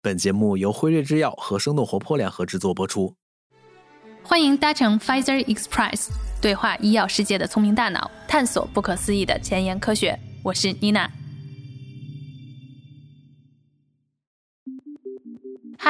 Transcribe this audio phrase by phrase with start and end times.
[0.00, 3.16] 本节目由辉瑞制药和生动活泼联合制作播出。
[4.22, 6.08] 欢迎搭乘 Pfizer Express，
[6.40, 10.16] 对话医药世界的聪明大脑，探索不可思议的前沿科学。
[10.44, 11.08] 我是 Nina。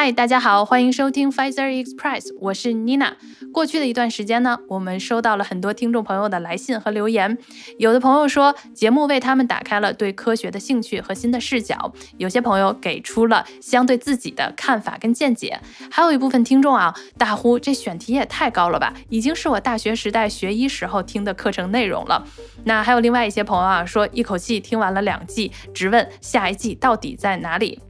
[0.01, 3.17] 嗨，大家好，欢迎收听 Pfizer Express，我是妮娜。
[3.53, 7.37] 过去的一段时间呢，我们收到了很多听众朋友的来信和留言。
[7.81, 11.75] 有的朋友说，节目为他们打开了对科学的兴趣和新的视角；
[12.17, 15.59] 有些朋友给出了相对自己的看法跟见解。
[15.91, 22.25] 还有一部分听众啊，大呼这选题也太高了吧，已经是我大学时代学医时候听的课程内容了。
[22.63, 27.81] 那还有另外一些朋友啊，说一口气听完了两季，直问下一季到底在哪里。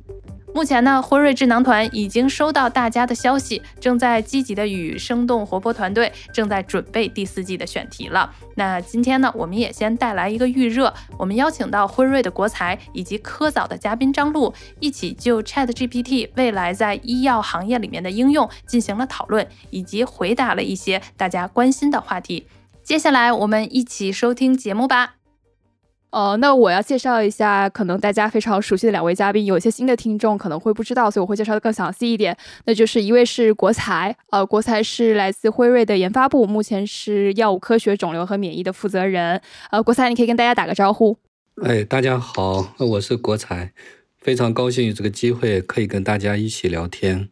[0.59, 8.35] 目前呢，辉瑞智囊团已经收到大家的消息，正在积极的与生动活泼团队正在准备第四季的选题了。
[8.57, 22.49] 那今天呢，我们也先带来一个预热，我们邀请到辉瑞的国才以及科早的嘉宾张璐，一起就 Chat GPT 未来在医药行业里面的应用进行了讨论，以及回答了一些大家关心的话题。
[22.83, 25.18] 接下来我们一起收听节目吧。
[26.11, 32.37] 呃，那我要介绍一下，可能大家非常熟悉的两位嘉宾，有一些新的听众可能会不知道，所以我会介绍的更详细一点。
[32.65, 39.41] 那就是一位是国才，呃，国才是来自辉瑞的研发部，目前是药物科学、肿瘤和免疫的负责人。
[39.71, 41.19] 呃，国才，你可以跟大家打个招呼。
[41.63, 43.73] 哎，大家好，我是国才，
[44.17, 47.29] 非常高兴有这个机会可以跟大家一起聊天。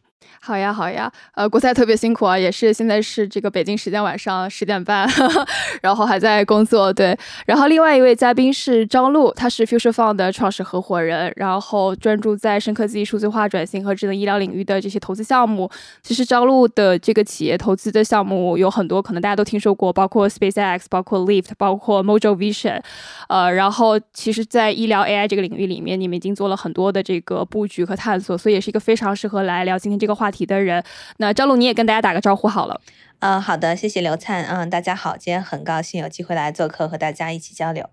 [0.46, 5.04] 好呀，好呀，呃，国赛特别辛苦啊，也是现在是这个北京时间晚上十点半，
[5.82, 7.18] 然后还在工作，对。
[7.46, 15.68] 然后另外一位嘉宾是张璐，他是 Future Fund 的创始合伙人，然后专注在深科技、数字化转型和智能医疗领域的这些投资项目。
[16.00, 22.80] 其实张璐的这个企业投资的项目有很多，可能大家都听说过，包括 SpaceX，包括 Lyft，包括 Mojo Vision，
[23.28, 30.35] 呃，然后其实，在医疗 AI 这个领域里面，你们已经做了很多的这个布局和探索，所以也是一个非常适合来聊今天这个话题。
[30.44, 30.84] 的人，
[31.18, 32.80] 那张璐你也跟大家打个招呼好了。
[33.20, 34.44] 嗯，好的，谢谢刘灿。
[34.44, 37.88] 嗯，大家好，今天很高兴有机会来做客，和大家一起交流。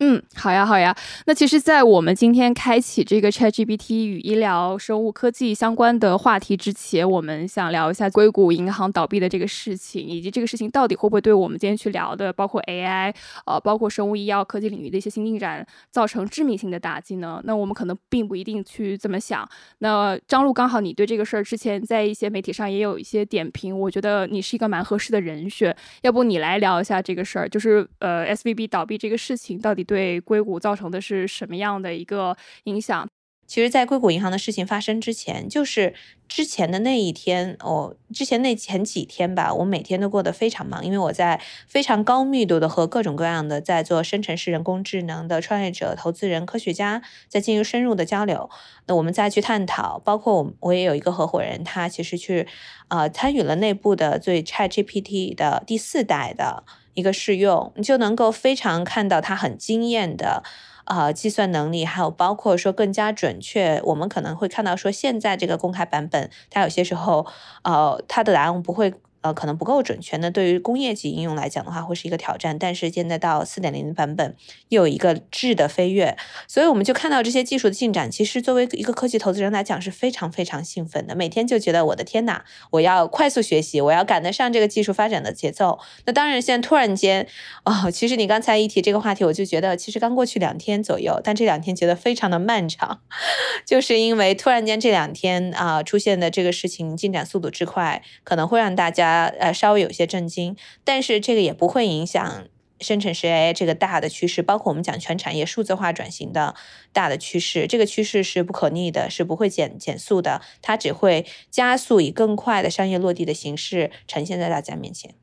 [0.00, 0.96] 嗯，好呀，好呀。
[1.26, 13.12] 那其实，在我们今天开启这个 ChatGPT 与医疗生物科技相关的话题之前，我们想聊一下硅谷银行倒闭的这个事情，以及这个事情到底会不会对我们今天去聊的，包括 AI，
[13.46, 17.40] 呃，包括生物医药科技领域的一些新进展，造成致命性的打击呢？
[17.42, 19.48] 那我们可能并不一定去这么想。
[19.78, 25.76] 那张璐，刚好你对这个事儿之前在一些媒体上也有一些点评，我觉得你是一个蛮合适的人选。
[26.02, 29.87] 要不你来聊一下这个事儿，就是呃，SVB 倒闭这个事情到底。
[29.88, 33.08] 对硅谷造成的是什么样的一个影响？
[33.46, 35.94] 其实，在硅谷银行的事情发生之前，就是
[36.28, 48.50] 之前的那一天，哦，之前那前几天吧，我每天都过得非常忙，因为我在非常高密度的和各种各样的在做生成式人工智能的创业者、投资人、科学家在进行深入的交流。
[48.86, 52.46] 那我们再去探讨，包括我，我也有一个合伙人，他其实去
[52.88, 56.64] 呃参与了内部的最 ChatGPT 的第四代的。
[56.98, 60.42] 一个试用，你就能够非常看到它很惊艳的，
[60.86, 63.80] 呃，计算能力，还有包括说更加准确。
[63.84, 67.24] 我们可能会看到说，现在这个公开版本，它有些时候，
[67.62, 68.92] 呃，它的答案不会。
[69.20, 70.16] 呃，可能不够准确。
[70.18, 72.56] 那对于工业级应用来讲的话，会是一个挑战。
[72.58, 74.36] 但是现在到四点零的版本，
[74.68, 78.08] 又有一个质的飞跃，所以我们就看到这些技术的进展。
[78.08, 81.16] 其实作为一个科技投资人来讲，是非常非常兴奋的。
[81.16, 85.80] 每天就觉得我的天哪，我要快速学习，我要赶得上这个技术发展的节奏。
[86.06, 87.26] 那当然，现在突然间，
[87.64, 93.00] 哦，其实你刚才一提这个话题，我就觉得其实刚过去两天左右，但这两天觉得非常的漫长，
[93.66, 99.07] 就是因为突然间这两天啊出现的这个事情进展速度之快，可能会让大家。
[99.38, 102.46] 呃，稍微有些震惊，但是这个也不会影响
[102.80, 106.54] 生成式 AI 这个大的趋势，包括我们讲全产业数字化转型的
[106.92, 115.14] 大的趋势，这个趋势是不可逆的，是不会减减速的，它只会加速，以更快的商业落地的形式呈现在大家面前。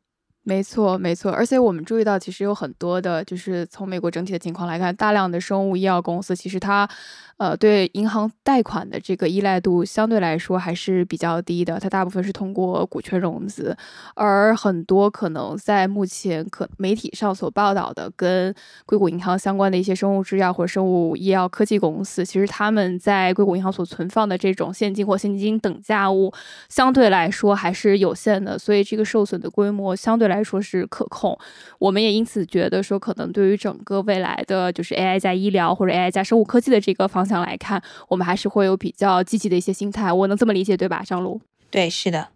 [0.45, 6.87] 没错，没错，而且我们注意到，其实有很多的，就是从美国整体的情况来看，大量的生物医药公司，其实它。
[7.37, 13.75] 呃，对银行贷款的这个依赖度相对来说还是比较低的，它大部分是通过股权融资，
[14.13, 18.55] 而很多可能在目前可媒体上所报道的跟
[18.85, 26.31] 硅谷银行相关的一些生物制药或者生物医药科技公司，其实他们在硅谷银行所存放的这种现金或现金等价物
[26.69, 31.37] 相对来说还是有限的，所以这个受损的规模相对来该说是可控。
[31.79, 37.05] 我们也因此觉得说，可能对于整个未来的就是 AI 加医疗或者 AI 加生物科技的这个。
[37.15, 41.39] 方向来看，我们还是会有比较积极的一些心态，我能这么理解对吧，张璐？
[41.69, 42.27] 对，是的。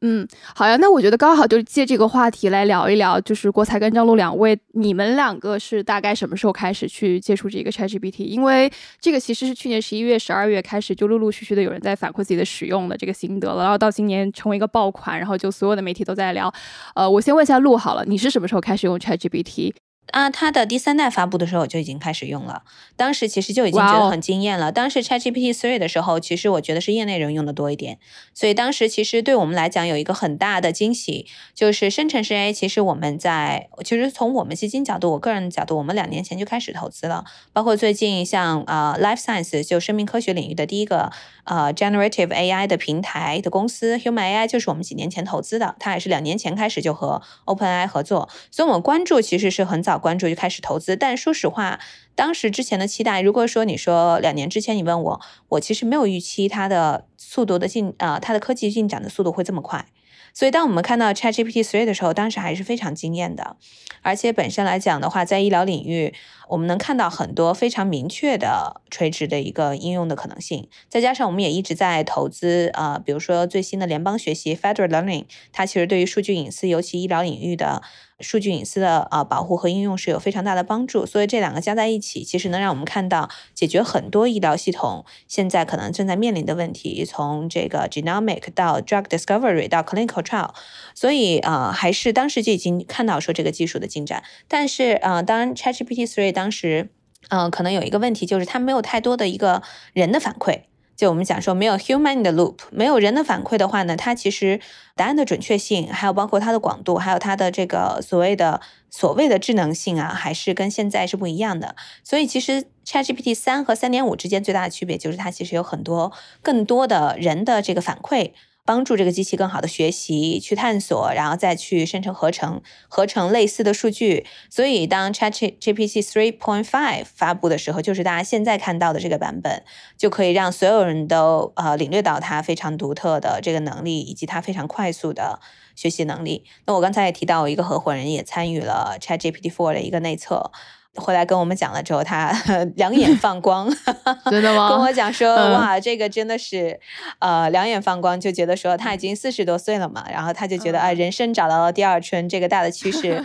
[0.00, 0.24] 嗯，
[0.54, 8.22] 好呀，那我觉得刚好就借这个话题来聊一聊，就是国才跟张璐两位，你们两个是大概什么时候开始去接触这个 ChatGPT？
[8.22, 16.52] 因为这个其实是去年十一月、十二月开始就陆陆续续的有人在反馈自己的使用的这个心得了，然后到今年成为一个爆款，然后就所有的媒体都在聊。
[16.94, 19.72] 呃，我先问一下陆好了，你是什么时候开始用 ChatGPT？
[20.12, 22.62] 啊，它的第三代发布的时候我就已经开始用了，
[22.96, 24.72] 当时其实就已经觉得很惊艳了。
[24.72, 27.98] 当时 ChatGPT Three 的时候，其实我觉得是业内人用的多一点，
[28.34, 32.52] 所以当时其实对我们来讲有一个很大的惊喜，就是生成式 AI。
[32.52, 41.12] 其实我们在其实从我们基金角度，我个人的角度，我们两年前就开始投资了，包括最近像呃 Life Science 就生命科学领域的第一个
[41.48, 49.98] 呃 Generative AI 的平台的公司 Human AI 就是我们几年前投资的，它也是两年前开始就和 OpenAI 合作，所以我们关注其实是很早。
[49.98, 51.80] 关注就开始投资，但说实话，
[52.14, 59.86] 当时之前的期待，如果说你说两年之前你问我，我其实没有预期它的速度的进啊，它的科技进展的速度会这么快。
[60.34, 63.56] 所以当我们看到 ChatGPT 3的时候，当时还是非常惊艳的。
[64.02, 66.14] 而且本身来讲的话，在医疗领域，
[66.48, 70.68] 我们能看到很多非常明确的垂直的一个应用的可能性。
[70.88, 77.82] 再加上我们也一直在投资，呃，比如说最新的联邦学习 Federal Learning，它其实对于数据隐私，尤其医疗领域的。
[78.20, 90.50] 数据隐私的啊保护和应用是有非常大的帮助，所以这两个加在一起，其实能让我们看到解决很多医疗系统现在可能正在面临的问题，从这个 genomic 到 drug discovery 到 clinical trial，
[90.96, 96.90] 所以啊还是当时就已经看到说这个技术的进展，但是啊当然 ChatGPT 3当时
[97.30, 99.62] 嗯可能有一个问题就是它没有太多的一个
[99.92, 100.62] 人的反馈。
[100.98, 104.60] 就我们讲说，没有 human 的 loop，没有人的反馈的话呢，它其实
[104.96, 111.76] 答案的准确性，还有包括它的广度，还有它的这个所谓的所谓的智能性啊，还是跟现在是不一样的。
[112.02, 116.12] 所以其实 ChatGPT 三和三点五之间最大的区别就是它其实有很多
[116.42, 118.32] 更多的人的这个反馈。
[118.68, 124.26] 帮助这个机器更好的学习、去探索，然后再去生成合成、合成类似的数据。
[124.50, 129.64] 所以，当 ChatGPT 3.5发布的时候，就是大家现在看到的这个版本，
[129.96, 135.40] 就可以让所有人都呃领略到它非常独特的这个能力，以及它非常快速的
[135.74, 136.44] 学习能力。
[136.66, 140.52] 那我刚才也提到，一个合伙人也参与了 ChatGPT 4的一个内测。
[140.98, 142.32] 回来跟我们讲了之后，他
[142.76, 143.68] 两眼放光，
[144.30, 144.68] 真的吗？
[144.74, 146.78] 跟我讲说，哇，这个真的是，
[147.18, 153.22] 呃，两眼放光，就觉得说他已经四十多岁了嘛，然后他就觉得啊，人生找到了第二春，这个大的趋势，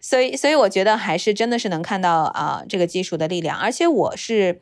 [0.00, 4.60] 所以，所以我觉得还是真的是能看到啊，这个技术的力量，而且我是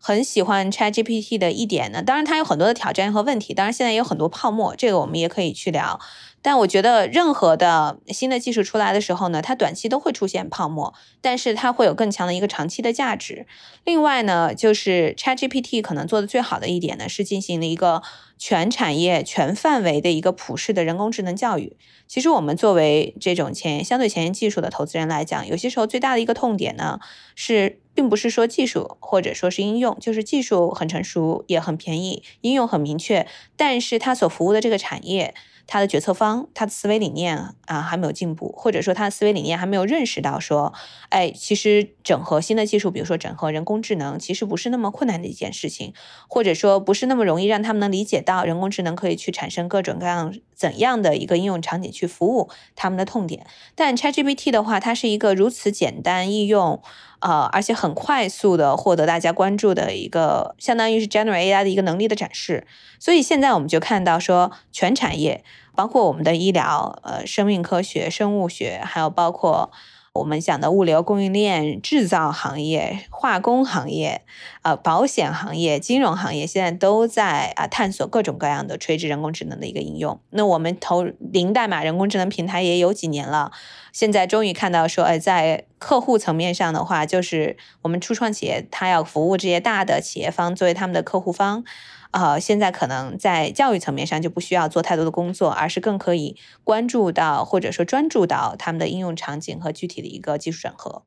[0.00, 5.98] 很喜欢 ChatGPT 的一点呢，当然它有很多的挑战和问题，当然现在也有很多泡沫，这个我们也可以去聊。
[6.46, 13.48] 但我觉得，任何的新的技术出来的时候呢，它短期都会出现泡沫，但是它会有更强的一个长期的价值。
[13.82, 18.00] 另外呢，就是 ChatGPT 可能做的最好的一点呢，是进行了一个
[18.38, 21.76] 全产业、全范围的一个普世的人工智能教育。
[22.06, 27.00] 其实我们作为这种前相对前沿技术的投资人来讲，有些时候最大的一个痛点呢，
[27.34, 33.26] 是并不是说技术或者说是应用，就是技术很成熟也很便宜，应用很明确，
[33.56, 35.34] 但是它所服务的这个产业。
[35.66, 40.72] 他的决策方，他的思维理念啊还没有进步，或者说他的思维理念还没有认识到说，
[41.08, 45.92] 哎，其实整合新的技术，比如说整合人工智能，其实不是那么困难的一件事情，
[46.28, 53.46] 或者说不是那么容易让他们能理解到人工智能可以去产生各种各样怎样的一个应用场景去服务他们的痛点。
[53.74, 56.80] 但 ChatGPT 的话，它是一个如此简单易用，
[57.20, 62.66] 呃，而且很快速的获得大家关注的一个，相当于是 general AI 的一个能力的展示。
[62.98, 65.44] 所以现在我们就看到说，全产业。
[65.74, 69.70] 包括我们的医疗、呃，生命科学、生物学，还有包括
[70.14, 74.22] 我们讲的物流供应链、制造行业、化工行业、
[74.62, 80.18] 呃，保险行业、金融行业，现在都在啊探索各种各样的垂直人工智能的一个应用。
[80.30, 83.52] 那我们投零代码人工智能平台也有几年了，
[83.96, 91.64] 现在终于看到说，哎，在客户层面上的话，就是我们初创企业，它要服务这些大的企业方作为他们的客户方。
[92.10, 101.04] 呃，现在可能在教育层面上就不需要做太多的工作，而是更可以关注到或者说专注到他们的应用场景和具体的一个技术整合。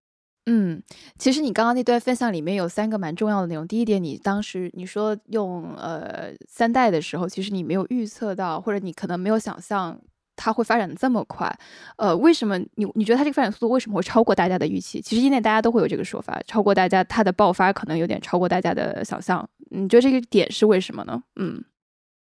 [0.48, 0.82] 嗯，
[1.20, 3.68] 其实你刚刚那段分享里面有三个蛮重要的内容。
[3.68, 10.02] 第一点，你当时你说用呃三代的时候，其实你没有预测到，或者你可能没有想象。
[10.40, 11.54] 它会发展的这么快，
[11.98, 15.02] 呃，为什么你你觉得它这个发展速度为什么会超过大家的预期？
[15.02, 19.48] 其实业内大家都会有这个说法，超过大家它的爆发可能有点超过大家的想象。
[19.72, 21.22] 你觉得这个点是为什么呢？
[21.36, 21.62] 嗯。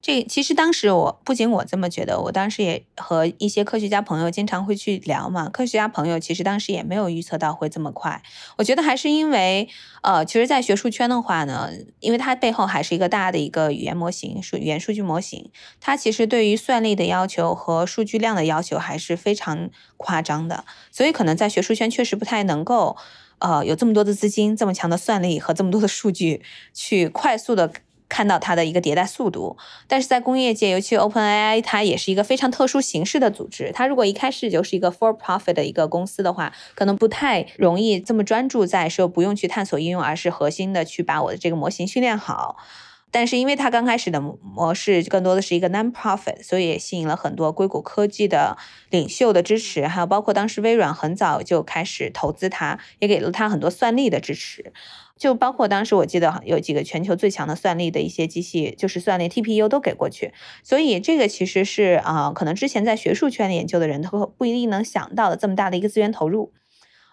[0.03, 5.49] 这其实当时我不仅我这么觉得，我当时也和一些科学家朋友经常会去聊嘛。
[5.49, 8.23] 科学家朋友其实当时也没有预测到会这么快。
[8.59, 9.69] 我觉得还是因为，
[10.03, 15.51] 呃，其实，在学术圈的话呢，因为它背后还是一个大的一个语言模型，数语言数据模型，
[15.81, 20.65] 它其实对于算力的要求和数据量的要求还是非常夸张的。
[20.93, 22.97] 所以可能在学术圈确实不太能够，
[23.41, 27.73] 呃，有这么多的资金、这么强的算力和这么多的数据去快速的。
[28.09, 29.57] 看到它的一个迭代速度，
[29.89, 33.73] 但是在工业界，尤其 OpenAI，它也是一个非常特殊形式的组织。
[33.75, 42.57] 它如果一开始就是一个 for profit 的一个公司的话，可能不太容易这么专注在说不用去探索应用，而是核心的去把我的这个模型训练好。
[43.13, 48.59] 但是因为它刚开始的模式更多的是一个 non-profit，所以也吸引了很多硅谷科技的
[48.91, 54.73] 领袖的支持，还有包括当时微软很早就开始投资它，也给了它很多算力的支持。
[55.19, 60.33] 就包括当时我记得有几个全球最强的算力的一些机器，就是算力 TPU 都给过去，
[60.63, 66.53] 所以这个其实是啊，可能之前在学术圈研究的人都不一定能想到的这么大的一个资源投入。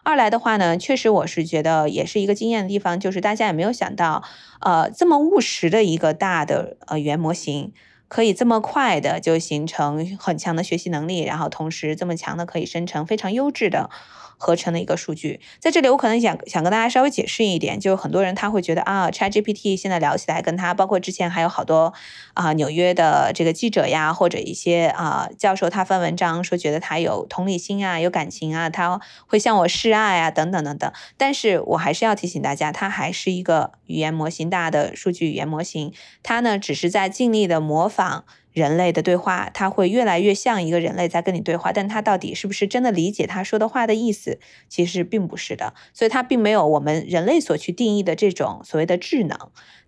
[0.04, 4.22] 二来的话呢，确实我是觉得也是一个惊艳的地方，就是大家也没有想到，
[4.60, 7.72] 呃，这么务实的一个大的呃语言模型，
[8.10, 13.90] 可以这么快的就形成很强的学习能力，然后同时这么强的可以生成非常优质的。
[14.38, 21.94] 合成的一个数据，在这里我可能想想跟大家稍微解释一点，就是很多人他会觉得啊，ChatGPT 现在聊起来跟他，包括之前还有好多
[22.34, 30.92] 啊纽约的这个记者呀，或者一些啊教授，他发文章说觉得他有同理心啊，有感情啊，他会向我示爱啊，等等等等。
[31.18, 38.26] 但是我还是要提醒大家，它还是一个语言模型大的数据语言模型，它呢只是在尽力的模仿。
[38.54, 45.74] 人类的对话，它会越来越像一个人类在跟你对话，但它到底是不是真的理解他说的话的意思，其实并不是的。
[45.94, 49.38] 所以它并没有我们人类所去定义的这种所谓的智能，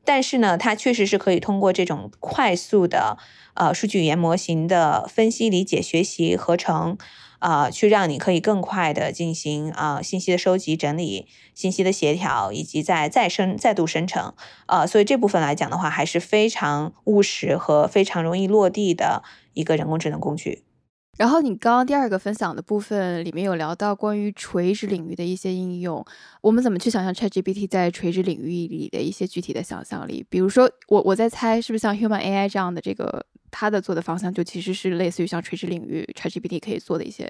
[0.04, 3.18] 但是呢，它确实是可以通过这种快速的
[3.54, 6.98] 呃数据语言模型的分析、理解、学习、合成。
[7.46, 14.34] 啊，去让你可以更快的进行啊信息的收集、整理、信息的协调，以及再再生、再度生成。
[14.66, 19.22] 啊，所以这部分来讲的话，还是非常务实和非常容易落地的
[19.54, 20.64] 一个人工智能工具。
[21.20, 26.04] 然后你刚刚第二个分享的部分里面有聊到关于垂直领域的一些应用，
[26.42, 30.26] 我们怎么去想象 ChatGPT 在垂直领域里的一些具体的想象力？
[30.30, 33.28] 比如说，我我在猜，是不是像 Human AI 这样的这个？
[33.58, 37.26] 它的做的方向就其实是类似于像垂直领域 ChatGPT 可以做的一些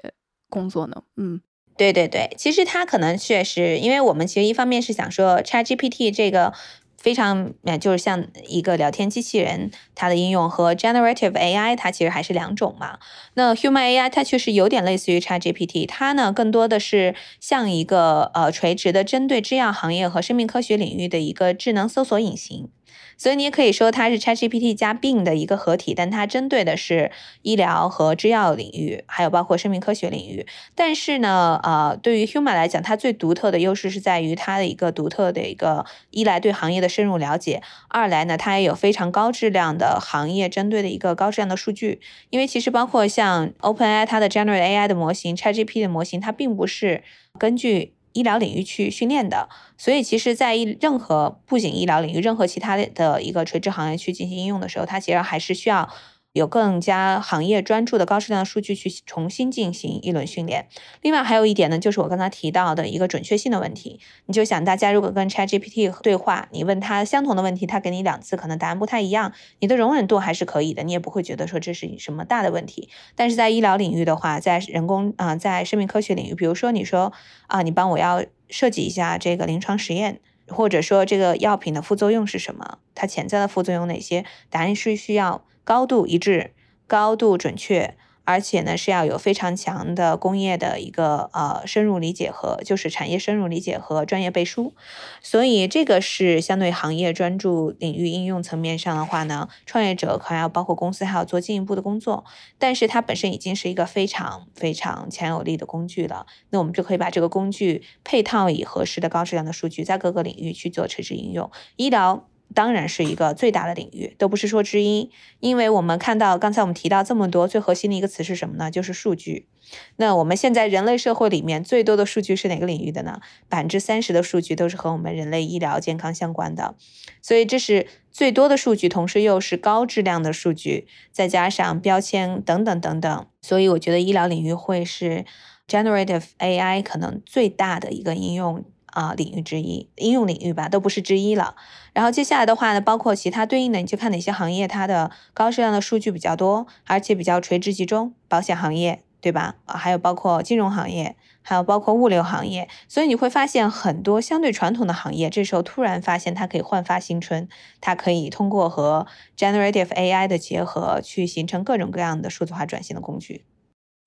[0.50, 1.04] 工作呢。
[1.16, 1.40] 嗯，
[1.76, 6.52] 对对对，其实它可能确实，因为我们其实一方面是想说 ChatGPT 这个
[6.98, 12.98] 非常，就是像一个聊天机器人，它的应用和 Generative AI 它其实还是两种嘛。
[13.34, 22.68] 那 Human AI 它确实有点类似于 ChatGPT，它呢更多的是像一个呃垂直的针对制药行业和生命科学领域的一个智能搜索引擎。
[23.16, 27.10] 所以你也可以说它是 ChatGPT 加并的一个合体，但它针对的是
[27.42, 30.46] 医疗和制药领域，还有包括生命科学领域。
[30.74, 42.00] 但是呢，呃，对于 Human 来讲，它最独特的优势是在于它的一个独特的一个一来对行业的深入了解，二来呢，它也有非常高质量的行业针对的一个高质量的数据。
[42.30, 47.02] 因为其实包括像 OpenAI 它的 Generate AI 的模型，ChatGPT 的模型，它并不是
[47.38, 47.95] 根据。
[48.16, 55.88] 医疗领域去训练的，所以其实，在任何不仅医疗领域，任何其他的一个垂直行业去进行应用的时候，它其实还是需要。
[56.36, 60.68] 有更加行业专注的高质量的数据去重新进行一轮训练。
[61.00, 63.98] 另外还有一点呢，就是我刚才提到的一个准确性的问题。
[64.26, 72.90] 你就想，大家如果跟 ChatGPT 对话，你问他相同的问题，他给你两次，可能答案不太一样，你的容忍度还是可以的，你也不会觉得说这是什么大的问题。
[73.14, 77.14] 但是在医疗领域的话，在人工啊，在生命科学领域，比如说你说
[77.46, 85.42] 啊，你帮我要设计一下这个临床实验，或者说这个药品的副作用是什么，它潜在的副作用哪些，答案是需要。
[85.66, 86.52] 高度一致，
[86.86, 94.74] 高度准确，而且呢是要有非常强的工业的一个呃深入理解和就是产业深入理解和专业背书，
[95.20, 102.24] 所以这个是相对行业专注领域应用层面上的话呢，创业者还要包括公司还要做进一步的工作，
[102.58, 112.28] 但是它本身已经是一个非常非常强有力的工具了，那我们就可以把这个工具配套以合适的高质量的数据，在各个领域去做垂直应用，医疗。
[112.54, 115.10] 当然是一个最大的领域，都不是说之一，
[115.40, 118.70] 因为我们看到刚才我们提到这么多，最核心的一个词是什么呢？
[118.70, 119.48] 就是数据。
[119.96, 123.20] 那我们现在人类社会里面最多的数据是哪个领域的呢？
[123.48, 126.76] 百分之三十的数据都是和我们人类医疗健康相关的，
[127.20, 135.24] 所以这是最多的数据，同时又是高质量的数据，再加上标签等等等等，所以我觉得医疗领域会是
[135.66, 138.64] generative AI 可能最大的一个应用。
[138.96, 141.54] 啊、领域之一，应用领域吧，都不是之一了。
[141.92, 149.56] 然后接下来的话呢，包括其他对应的，你就看哪些行业它的高质量的数据比较多，而且比较垂直集中，保险行业，对吧？
[149.66, 157.46] 啊，还有包括金融行业，还有包括物流行业，所以你会发现很多相对传统的行业，这时候突然发现它可以焕发新春，
[157.82, 163.44] 它可以通过和 generative AI 的结合，去形成各种各样的数字化转型的工具。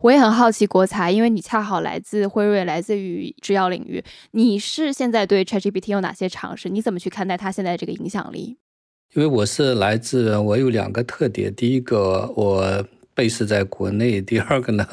[0.02, 4.02] 我也很好奇国才，因为你恰好来自辉瑞，来自于制药领域，
[4.32, 6.70] 你是现在对 ChatGPT 有哪些尝试？
[6.70, 8.56] 你怎么去看待它现在这个影响力？
[9.14, 14.88] 因为我是来自，我有两个特点，第一个我 base 在国内，第二个呢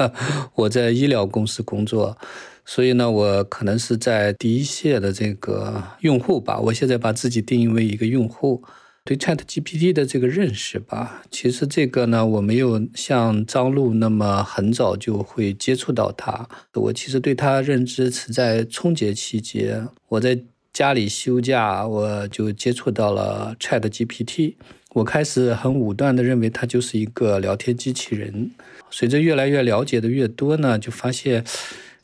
[0.57, 2.19] 我在医疗公司工作，
[2.65, 8.65] 所以呢我可能是在第一线的这个用户吧，我现在把自己定义为一个用户。
[9.07, 16.49] 对 Chat GPT 的这个认识吧，其实这个呢，我没有像张璐那么很早就会接触到它。
[16.75, 20.37] 我其实对它认知是在春节期间，我在
[20.73, 24.55] 家里休假，我就接触到了 Chat GPT。
[24.95, 28.51] 我开始很武断的认为它就是一个聊天机器人。
[28.91, 31.45] 随着越来越了解的越多呢，就发现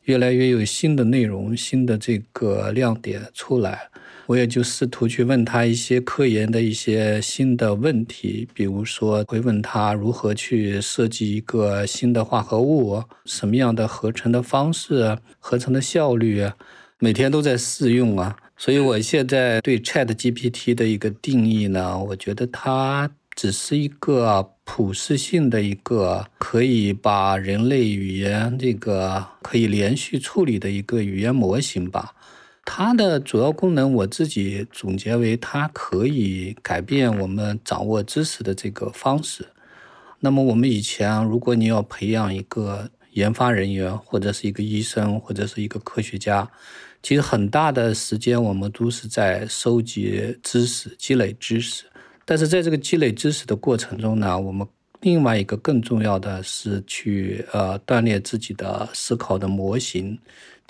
[0.04, 3.88] 越来越有新的内容、新的这个亮点出来。
[4.26, 16.48] 我也就试图去问他一些科研的一些新的问题，比如说会问他如何去设计一个新的化合物，什么样的合成的方式，合成的效率，
[16.98, 18.36] 每天都在试用啊。
[18.56, 32.14] 所以我现在对 Chat GPT 的一个定义呢，我觉得它只是一个普适性的一个可以把人类语言这个可以连续处理的一个语言模型吧。
[32.64, 39.46] 它的主要功能，我自己总结为，它可以改变我们掌握知识的这个方式。
[40.20, 46.48] 那么，我们以前，如果你要培养一个研发人员，或者是一个医生，或者是一个科学家，
[47.02, 51.84] 其实很大的时间我们都是在收集知识、积累知识。
[52.24, 54.64] 但是在这个积累知识的过程中呢，我们
[55.00, 60.16] 另外一个更重要的是去呃锻炼自己的思考的模型。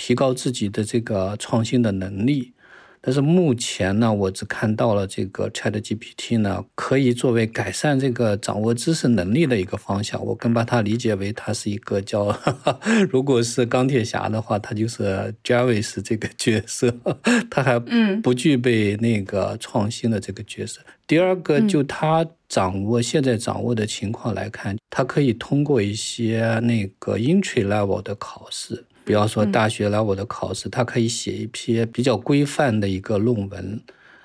[0.05, 2.53] 提高自己的这个创新的能力，
[3.01, 10.21] 但是目前呢，我只看到了这个 Chat GPT 呢，可以作为改善这个掌握知识能力的一个方向。
[10.27, 12.37] 我更把它理解为它是一个叫，
[13.09, 16.93] 如果是钢铁侠的话，它就是 Jarvis 这个角色，
[17.49, 17.79] 它还
[18.23, 20.81] 不具备那个创新的这个角色。
[21.07, 28.85] 第二个，就他掌握现在掌握的情况来看，他可以通过一些那个 entry level 的考试。
[29.05, 33.81] 比方说大学来我的考试，他可以写一篇比较规范的一个论文。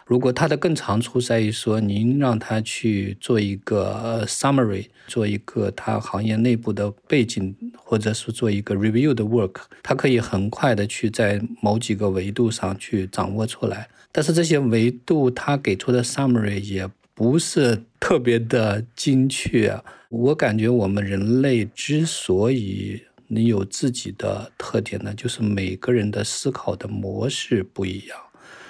[0.05, 13.89] 如果他的更长处在于说，您让他去做一个 summary，做一个他行业内部的背景，或者是做一个 review 的 work，他可以很快的去在某几个维度上去掌握出来。
[14.13, 19.77] 但是这些维度他给出的 summary 也不是特别的精确。
[20.09, 28.17] 我感觉我们人类之所以你有自己的特点呢，就是每个人的思考的模式不一样，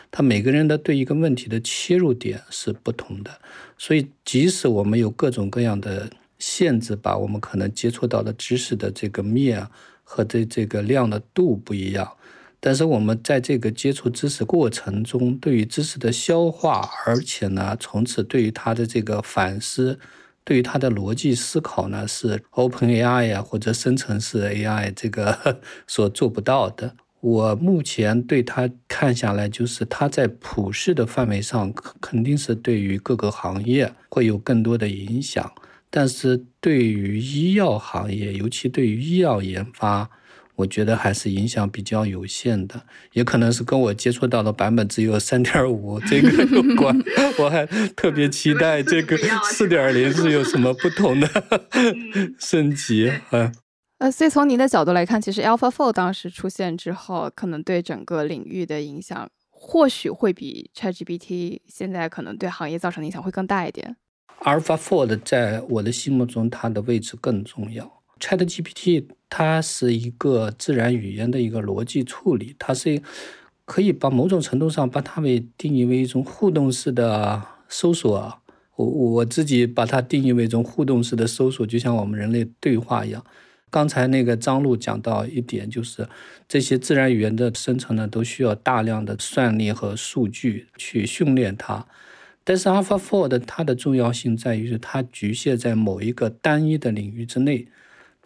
[0.09, 3.39] 他每个人的对一个问题的切入点是不同的，
[3.77, 9.67] 所以即使我们有各种各样的限制吧，我们可能接触到的知识的这个面
[10.03, 12.17] 和这这个量的度不一样，
[12.59, 19.99] 但是我们在这个接触知识过程中，对于知识的消化，而且呢，从此对于他的这个反思。
[20.47, 26.95] 对于它的逻辑思考呢，是 Open AI 呀或者生成式 AI 这个 所做不到的。
[27.19, 35.51] 我目前对它看下来，就是它在普世的范围上肯定是对于各个行业会有更多的影响，
[35.89, 40.09] 但是对于医药行业，尤其对于医药研发。
[40.57, 46.95] 我觉得还是影响比较有限的，也可能是跟我接触到的版本只有三点五这个有关。
[47.39, 47.65] 我还
[47.95, 51.29] 特别期待这个四点零是有什么不同的
[52.39, 53.51] 升级啊？
[53.99, 63.95] 呃，所以从您的角度来看，其实 AlphaFold 当时出现之后，可能对整个领域的影响，或许会比 ChatGPT 现在可能对行业造成的影响会更大一点。
[64.41, 67.96] AlphaFold 在我的心目中，它的位置更重要。
[68.19, 73.01] ChatGPT 它是一个自然语言的一个逻辑处理，它是
[73.65, 78.41] 可以把某种程度上把它为定义为一种互动式的搜索。
[78.75, 83.25] 我我自己把它定义为一种互动式的搜索，就像我们人类对话一样。
[83.69, 86.07] 刚才那个张璐讲到一点，就是
[86.47, 91.85] 这些自然语言的生成呢，都需要大量的算力和数据去训练它。
[92.43, 97.67] 但是 AlphaFold 它的重要性在于是它局限在某一个单一的领域之内。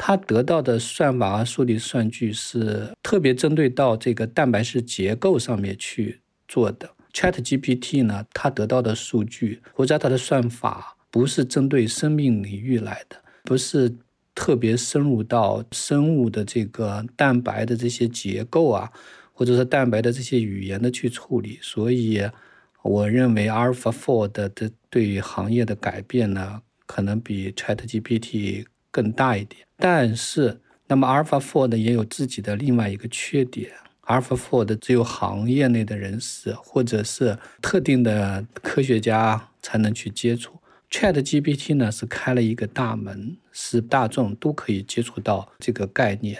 [0.03, 6.89] 它得到的算法和数理算据是特别针对到这个蛋白质结构上面去做的。
[7.13, 13.95] Chat GPT 呢，它得到的数据或者它的算法不是针对生命领域来的，不是
[14.33, 18.91] 特别深入到生物的这个蛋白的这些结构啊，
[19.31, 21.59] 或者说蛋白的这些语言的去处理。
[21.61, 22.27] 所以，
[22.81, 29.65] 我认为 AlphaFold 的对行业的改变呢，可能比 Chat GPT 更大一点。
[29.77, 33.71] 但是，那么 AlphaFold 也有自己的另外一个缺点。
[34.05, 40.59] AlphaFold 只有行业内的人士或者是特定的科学家才能去接触。
[40.89, 46.37] ChatGPT 呢是开了一个大门，是大众都可以接触到这个概念。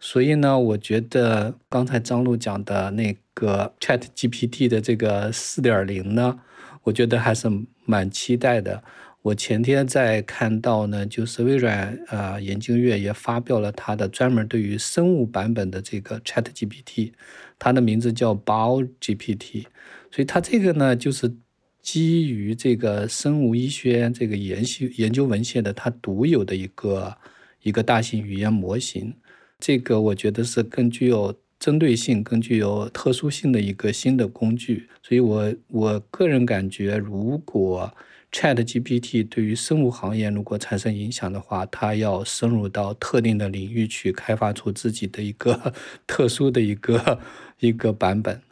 [0.00, 6.40] 所以呢，我觉得刚才张璐讲的那个 ChatGPT 的这个四点零呢，
[6.84, 7.50] 我觉得还是
[7.84, 8.82] 蛮期待的。
[9.24, 17.12] 我前天在看到呢，就是微软呃研究院也发表了它的专门对于生物版本的这个 Chat GPT，
[17.58, 19.64] 它的名字叫 Bio GPT，
[20.10, 21.34] 所以它这个呢就是
[21.80, 27.16] 基于这个生物医学这个研究研究文献的它独有的一个
[27.62, 29.14] 一个大型语言模型，
[29.58, 37.90] 这个我觉得是更具有针对性、更具有特殊性的一个新的工具，所以我我个人感觉如果
[38.34, 45.72] Chat GPT 对于生物行业如果产生影响的话，它要深入到特定的领域去开发出自己的一个
[46.04, 47.20] 特殊的一个
[47.60, 48.42] 一个版本。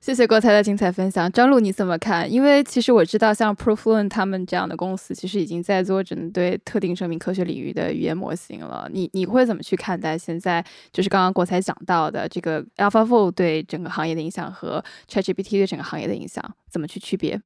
[0.00, 2.30] 谢谢国才的精彩分享，张璐你怎么看？
[2.30, 8.90] 因为其实我知道，像 Profluent 他们这样的公司，其实已经在做针对特定生命科学领域的语言模型了。
[8.92, 17.40] 你你会怎么去看待现在就是刚刚国才讲到的这个 AlphaFold 对整个行业的影响和 ChatGPT 对整个行业的影响，怎么去区别？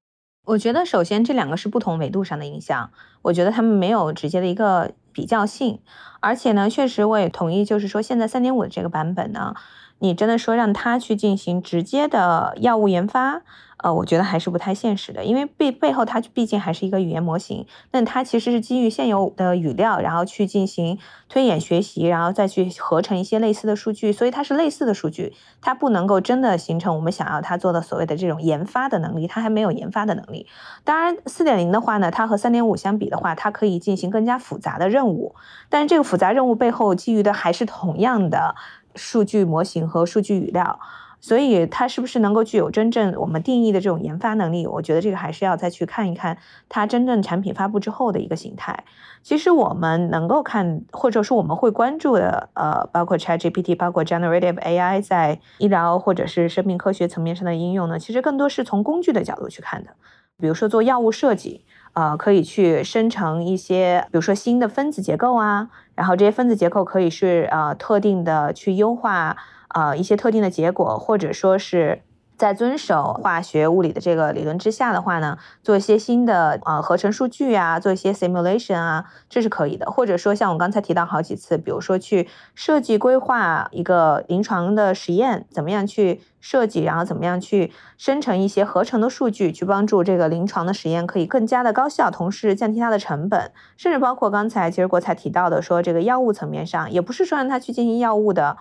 [0.48, 5.78] 我觉得首先这两个是不同维度上的影响，我觉得他们没有直接的一个比较性，
[6.20, 9.54] 而且呢，确实我也同意，就是说现在三点五的这个版本呢，
[9.98, 13.42] 你真的说让他去进行直接的药物研发。
[13.80, 30.48] 呃，我觉得还是不太现实的，因为背背后它毕竟还是一个语言模型，那它其实是基于现有的语料，然后去进行推演学习，然后再去合成一些类似的数据，所以它是类似的数据，它不能够真的形成我们想要它做的所谓的这种研发的能力，它还没有研发的能力。
[30.82, 35.36] 当然，四点零的话呢，它和三点五相比的话，它可以进行更加复杂的任务，
[35.68, 38.56] 但是这个复杂任务背后基于的还是同样的
[38.94, 40.78] 数据模型和数据语料。
[41.20, 44.68] 所以它是不是能够具有真正我们定义的这种研发能力？
[44.68, 48.84] 我觉得这个还是要再去看一看它真正产品发布之后的一个形态。
[49.20, 59.90] 其实我们能够看，或者说我们会关注的，呃，包括 ChatGPT，包括 Generative AI 在医疗或者是生命科学层面上的应用呢，其实更多是从工具的角度去看的。
[60.40, 69.36] 比如说做药物设计，呃，可以去生成一些，比如说新的分子结构啊，然后这些分子结构可以是呃特定的去优化。
[69.74, 72.00] 呃，一些特定的结果，或者说是
[72.38, 79.90] 在遵守化学、物理的这个理论之下的话呢，做一些新的呃合成数据啊，做一些 simulation 啊，这是可以的。
[79.90, 93.50] 或者说像我刚才提到好几次，比如说去设计规划一个临床的实验，怎么样去设计，然后怎么样去生成一些合成的数据，去帮助这个临床的实验可以更加的高效，同时降低它的成本。
[93.76, 98.56] 甚至包括刚才其实国才提到的，说这个药物层面上，也不是说让它去进行药物的。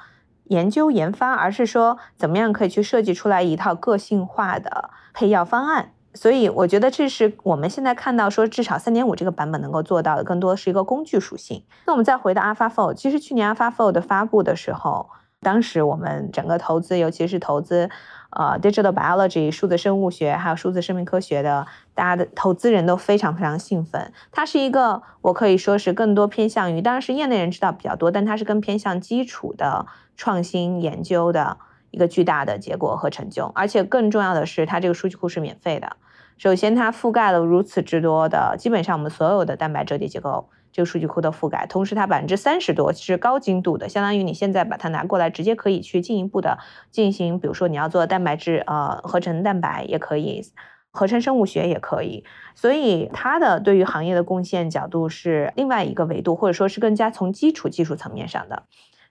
[0.49, 5.91] 研究研发，而是说怎么样可以去设计出来一套个性化的配药方案。
[6.13, 11.63] 所以我觉得这是我们现在看到说至少三点五这个版本能够做到的，更多是一个工具属性。
[11.85, 15.09] 那我们再回到 AlphaFold，其实去年 AlphaFold 发布的时候，
[15.41, 17.89] 当时我们整个投资，尤其是投资。
[18.29, 24.11] 呃，digital biology 数字生物学还有数字生命科学的，大家的投资人都非常非常兴奋。
[24.33, 29.85] 它是一个，我可以说是更多偏向于，当然是业内人知道比较多，但它是更偏向基础的
[30.17, 31.57] 创新研究的
[31.91, 33.45] 一个巨大的结果和成就。
[33.55, 35.95] 而且更重要的是，它这个数据库是免费的。
[36.37, 40.49] 首先，它覆盖了如此之多的，基本上我们所有的蛋白折叠结构。
[40.69, 46.59] 这个数据库的覆盖，同时它百分之三十多是高精度的，相当于你现在把它拿过来，直接可以去进一步的
[46.91, 50.43] 进行，比如说你要做蛋白质呃合成蛋白也可以，
[50.91, 58.63] 合成生物学也可以，所以它的对于行业的贡献角度是另外一个维度，或者说是更加从基础技术层面上的。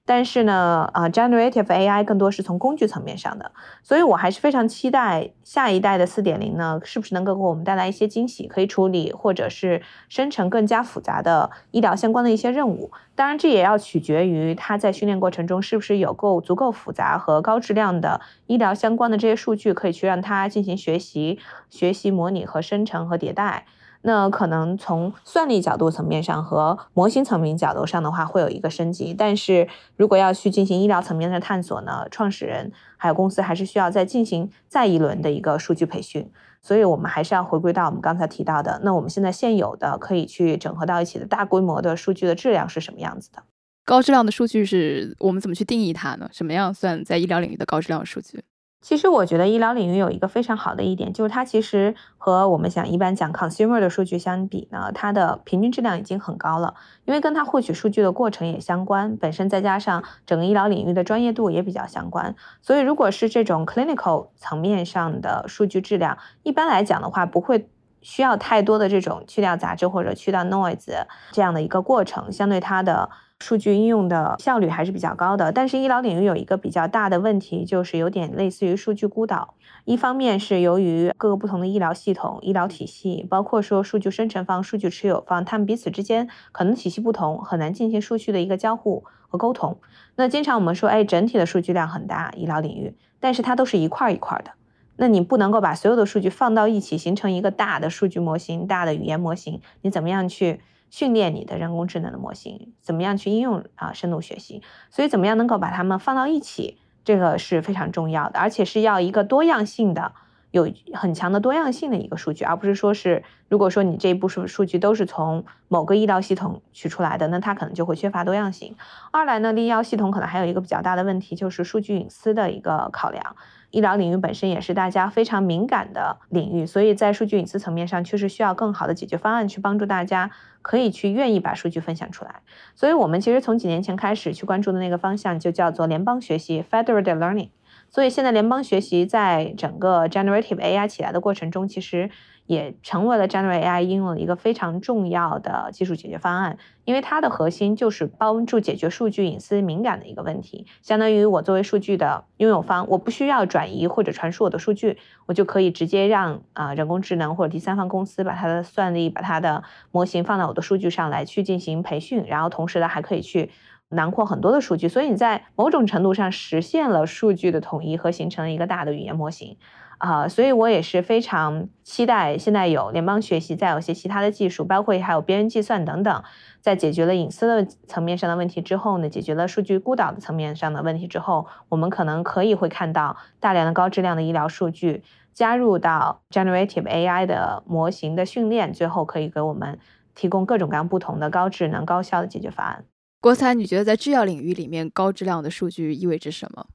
[0.09, 3.51] 但是呢，啊，generative AI 更多是从工具层面上的，
[3.83, 12.92] 所以我还是非常期待下一代的四点零呢，是不是能够给我们带来一些惊喜，可以处理或者是生成更加复杂的医疗相关的一些任务。
[13.16, 23.66] 当然，这也要取决于它在训练过程中是不是有够足够复杂和高质量的医疗相关的这些数据，可以去让它进行学习、学习模拟和生成和迭代。
[24.07, 29.12] 那可能从算力角度层面上和模型层面角度上的话，会有一个升级。
[29.12, 36.31] 但是如果要去进行医疗层面的探索呢，创始人还有公司还是需要再进行再一轮的一个数据培训。
[36.62, 43.42] 所以我们还是要回归到我们刚才提到的，那我们现在现有的可以去整合到一起的大规模的数据的质量是什么样子的？
[43.85, 46.29] 高质量的数据是我们怎么去定义它呢？
[46.33, 48.45] 什么样算在医疗领域的高质量数据？
[48.87, 56.72] 其实我觉得医疗领域有一个非常好的一点，就是它其实和我们想一般讲 consumer 的数据相比呢，它的平均质量已经很高了。
[57.05, 67.68] 因为跟它获取数据的过程也相关，本身再加上整个医疗领域的专业度也比较相关，所以如果是这种 clinical 层面上的数据质量，一般来讲的话，不会
[68.03, 73.11] 需要太多的这种去掉杂质或者去掉 noise 这样的一个过程，相对它的。
[73.40, 79.55] 数据应用的效率还是比较高的，但是医疗领域有一个比较大的问题，就是有点类似于数据孤岛。
[79.85, 89.79] 一方面是由于各个不同的医疗系统、医疗体系，包括说数据生成方、数据持有方，他们彼此之间可能体系不同，很难进行数据的一个交互和沟通。
[90.16, 94.53] 那经常我们说，哎，整体的数据量很大，医疗领域，但是它都是一块一块的，
[94.96, 100.61] 那你不能够把所有的数据放到一起，形成一个大的数据模型、大的语言模型，你怎么样去？
[100.96, 104.62] 训练你的人工智能的模型，怎么样去应用啊深度学习？
[104.88, 110.14] 所以怎么样能够把它们放到一起，这个是非常重要的，而且是要一个多样性的，
[110.57, 118.75] 有很强的多样性的一个数据，而不是说是如果说你这一部数数据都是从某个医疗系统取出来的，那它可能就会缺乏多样性。
[119.12, 123.37] 二来呢，医疗系统可能还有一个比较大的问题，就是数据隐私的一个考量。
[123.73, 130.31] 医疗领域本身也是大家非常敏感的领域，所以在数据隐私层面上，确实需要更好的解决方案去帮助大家，
[130.62, 132.37] 可以去愿意把数据分享出来。
[132.75, 137.51] 所以我们其实从几年前开始去关注的那个方向，就叫做联邦学习 （Federated Learning）。
[137.88, 142.11] 所以现在联邦学习在整个 Generative AI 起来的过程中，其实。
[142.46, 150.64] 也成为了 Generative AI 应用的一个非常重要的技术解决方案，因为它的核心就是帮助解决数据隐私敏感的一个问题。
[150.81, 154.96] 相当于我作为数据的拥有方，我不需要转移或者传输我的数据，
[155.27, 163.51] 我就可以直接让啊人工智能或者第三方公司把它的算力、把它的模型放到我的数据上来去进行培训，然后同时呢还可以去
[163.90, 169.57] 囊括很多的数据，所以你在某种程度上实现了数据的统一和形成了一个大的语言模型。
[169.99, 176.22] 啊，所以我也是非常期待现在有联邦学习，再有些其他的技术，包括还有边缘计算等等，
[176.61, 189.79] 在解决了隐私的层面上的问题之后呢，解决了数据孤岛的层面上的问题之后，我们可能可以会看到大量的高质量的医疗数据加入到 generative AI 的模型的训练，最后可以给我们
[190.14, 192.85] 提供各种各样不同的高智能、高效的解决方案。
[193.20, 196.68] 郭灿，你觉得在制药领域里面，高质量的数据意味着什么？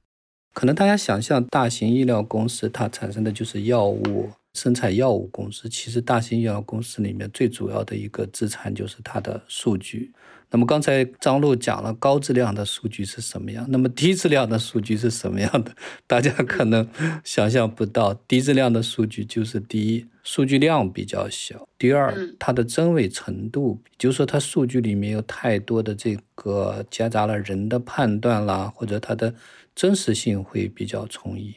[0.52, 10.12] 可能大家想象大型医疗公司它产生的就是药物生产药物公司，其实大型医药公司里面最主要的一个资产就是它的数据。
[10.52, 15.74] 那么刚才张璐讲了高质量的数据是什么样，那么低质量的数据是什么样的？
[16.06, 16.88] 大家可能
[17.24, 29.34] 想象不到，低质量的数据就是第一，数据量比较小；第二，它的真伪程度，就是说它数据里面有太多的这个夹杂了人的判断啦，或者它的。
[29.74, 31.54] 真实性会比较充裕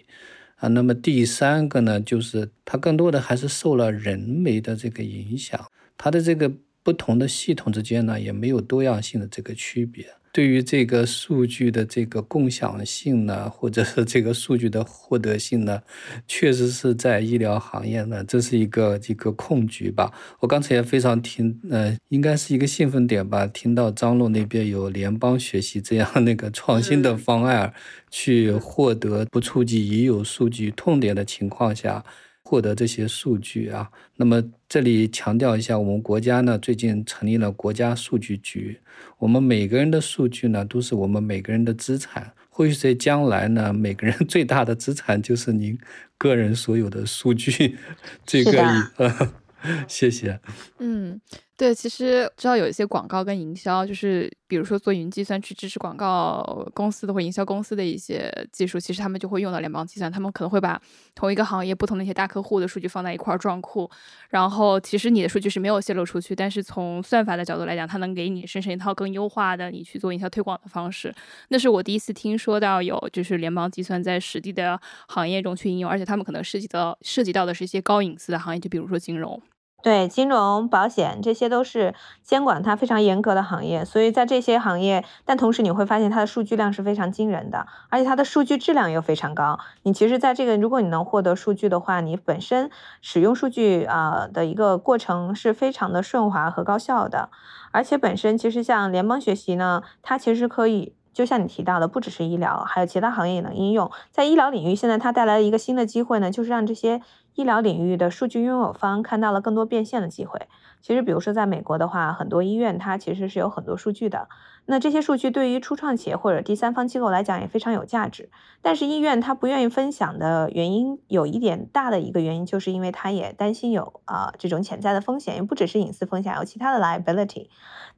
[0.55, 5.59] 啊，那么第三个呢，就是它更多的还是受了人为的这个影响，
[5.97, 6.49] 它的这个
[6.85, 10.05] 不同的系统之间呢，也没有多样性的这个区别。
[10.31, 15.81] 对于这个数据的这个共享性呢，或者是这个数据的获得性呢，
[16.27, 20.13] 确实是在医疗行业呢，这是一个一个困局吧。
[20.41, 27.73] 我刚才也非常听，呃，应该是一个兴奋点吧，听到张璐那边有联邦学习这样那个创新的方案，
[28.11, 32.03] 去获得不触及已有数据痛点的情况下。
[32.47, 38.79] 获得这些数据啊，那么这里强调一下，我们国家呢最近成立了国家数据局，
[39.17, 45.75] 我们每个人的数据呢都是我们每个人的资产，或许在将来呢，每个人 最大的资产就是您
[46.19, 47.77] 个人所有的数据，
[48.23, 49.31] 这个，
[49.89, 50.39] 谢谢，
[50.77, 51.19] 嗯。
[51.57, 60.11] 对，其实知道有一些广告跟营销，就是比如说做云计算去支持广告公司的或营销公司的一些技术，其实他们就会用到联邦计算。
[60.11, 60.81] 他们可能会把
[61.15, 63.89] 同一个行业不同的一些大客户的数据放在一块儿撞库，
[64.29, 71.15] 然后其实你的数据是没有泄露出去，但是从算法的角度来讲，它能给你生成一套更优化的你去做营销推广的方式。
[71.47, 79.41] 那是我第一次听说到有就是联邦计算在实际的行业中去应用，而且他们可能涉及到涉及到的是一些高隐私的行业，就比如说金融。
[79.85, 81.93] 对，金融、保险这些都是
[82.23, 89.59] 监管它非常严格的行业，所以在这些行业，但同时你会发现它的数据量是非常惊人的，而且它的数据质量又非常高。
[89.83, 97.29] 你其实在这个，如果你能获得数据的话，你本身使用数据啊的一个过程是非常的顺滑和高效的，
[97.69, 100.95] 而且本身其实像联邦学习呢，它其实可以。
[101.13, 103.89] 就像你提到的，不只是医疗，还有其他行业也能应用。
[104.11, 107.01] 在医疗领域，现在它带来了一个新的机会呢，就是让这些
[107.35, 110.47] 医疗领域的数据拥有方看到了更多变现的机会。
[110.81, 114.29] 其实，比如说在美国的话，很多医院它其实是有很多数据的。
[114.67, 118.29] 那这些数据对于初创企业或者第三方机构来讲也非常有价值。
[118.61, 127.49] 但是医院它不愿意分享的原因，有一点大的一个原因，就是因为它也担心有啊这种潜在的风险，也不只是隐私风险，还有其他的 liability。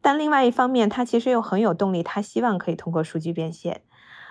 [0.01, 3.81] 但另外一方面，它其实又很有动力，它希望可以通过数据变现。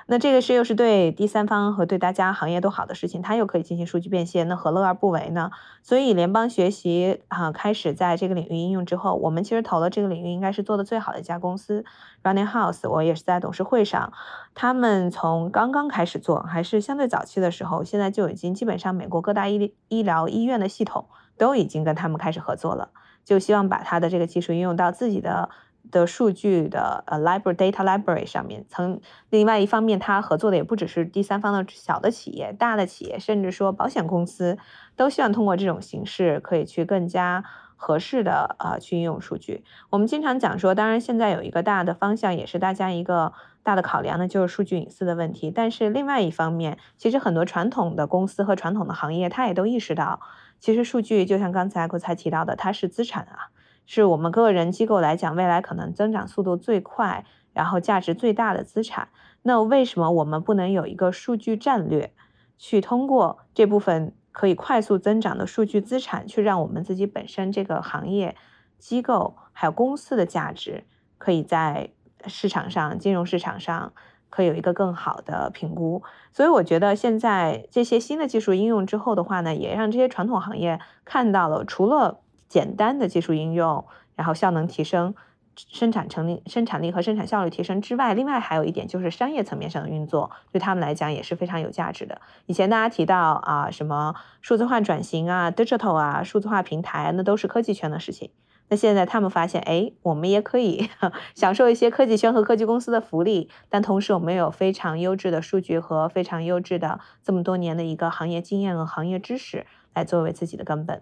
[0.09, 5.51] 那这个是又是对第三方和对大家行业都好的事情，它又可以进行数据变现，那何乐而不为呢？
[5.83, 11.85] 所以联邦学习啊开始在这个领域应用之后，我们其实投了这个领域应该是做的最好的一家公司
[12.23, 14.12] ，Running House，我也是在董事会上，
[14.55, 22.90] 他们从刚刚开始做还是相对早期的时候，现在就已经基本上美国各大医医疗医院的系统都已经跟他们开始合作了，
[23.25, 25.51] 就希望把他的这个技术应用到自己的。
[25.90, 34.59] 的数据的呃 library data library 上面，曾另外一方面，它合作的也不只是第三方的小的企业、大的企业，甚至说保险公司
[34.96, 37.44] 都希望通过这种形式，可以去更加
[37.77, 39.64] 合适的呃去应用数据。
[39.90, 45.51] 我们经常讲说，当然现在有一个大的方向，也是大家一个大的考量呢，就是数据隐私的问题。
[45.51, 50.20] 但是另外一方面，其实很多传统的公司和传统的行业，它也都意识到，
[50.59, 53.51] 其实数据就像刚才国才提到的，它是资产啊。
[53.87, 59.09] 是我们个人机构来讲，未来可能增长速度最快，然后价值最大的资产。
[59.42, 62.12] 那为什么我们不能有一个数据战略，
[62.59, 68.35] 去通过这部分可以快速增长的数据资产，去让我们自己本身这个行业、
[68.79, 70.85] 机构还有公司的价值，
[71.16, 71.90] 可以在
[72.27, 73.92] 市场上、金融市场上，
[74.29, 76.03] 可以有一个更好的评估。
[76.33, 85.15] 所以我觉得现在这些新的技术应用之后的话呢，也让这些传统行业看到了，除了简单的技术应用，然后效能提升、
[85.55, 92.21] 生产成力、生产力和生产效率提升之外，另外还有一点就是商业层面上的运作，对他们来讲也是非常有价值的。
[92.47, 98.31] 以前大家提到啊，什么数字化转型啊、digital 啊、数字化平台，那都是科技圈的事情。
[98.69, 100.91] 那现在他们发现，哎，我们也可以
[101.37, 111.01] 享受一些科技圈和科技公司的福利，但同时我们有非常优质的数据和非常优质的这么多年的一个行业经验和行业知识来作为自己的根本。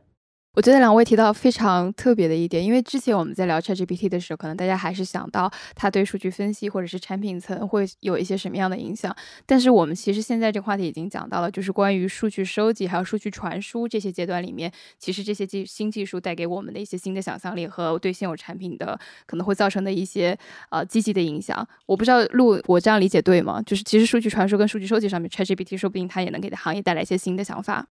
[0.54, 9.14] 我觉得两位提到非常特别的一点，因为之前我们在聊 ChatGPT 的时候，可能大家还是想到它对数据分析或者是产品层会有一些什么样的影响。
[9.46, 20.38] 但是我们其实现在这个话题已经讲到了，就是关于数据收集还有数据传输这些阶段里面，其实这些技新技术带给我们的一些新的想象力和对现有产品的可能会造成的一些
[20.70, 21.66] 呃积极的影响。
[21.86, 23.60] 我不知道路我这样理解对吗？
[23.62, 27.88] 就是其实数据传输跟数据收集上面，ChatGPT 说不定它也能给行业带来一些新的想法。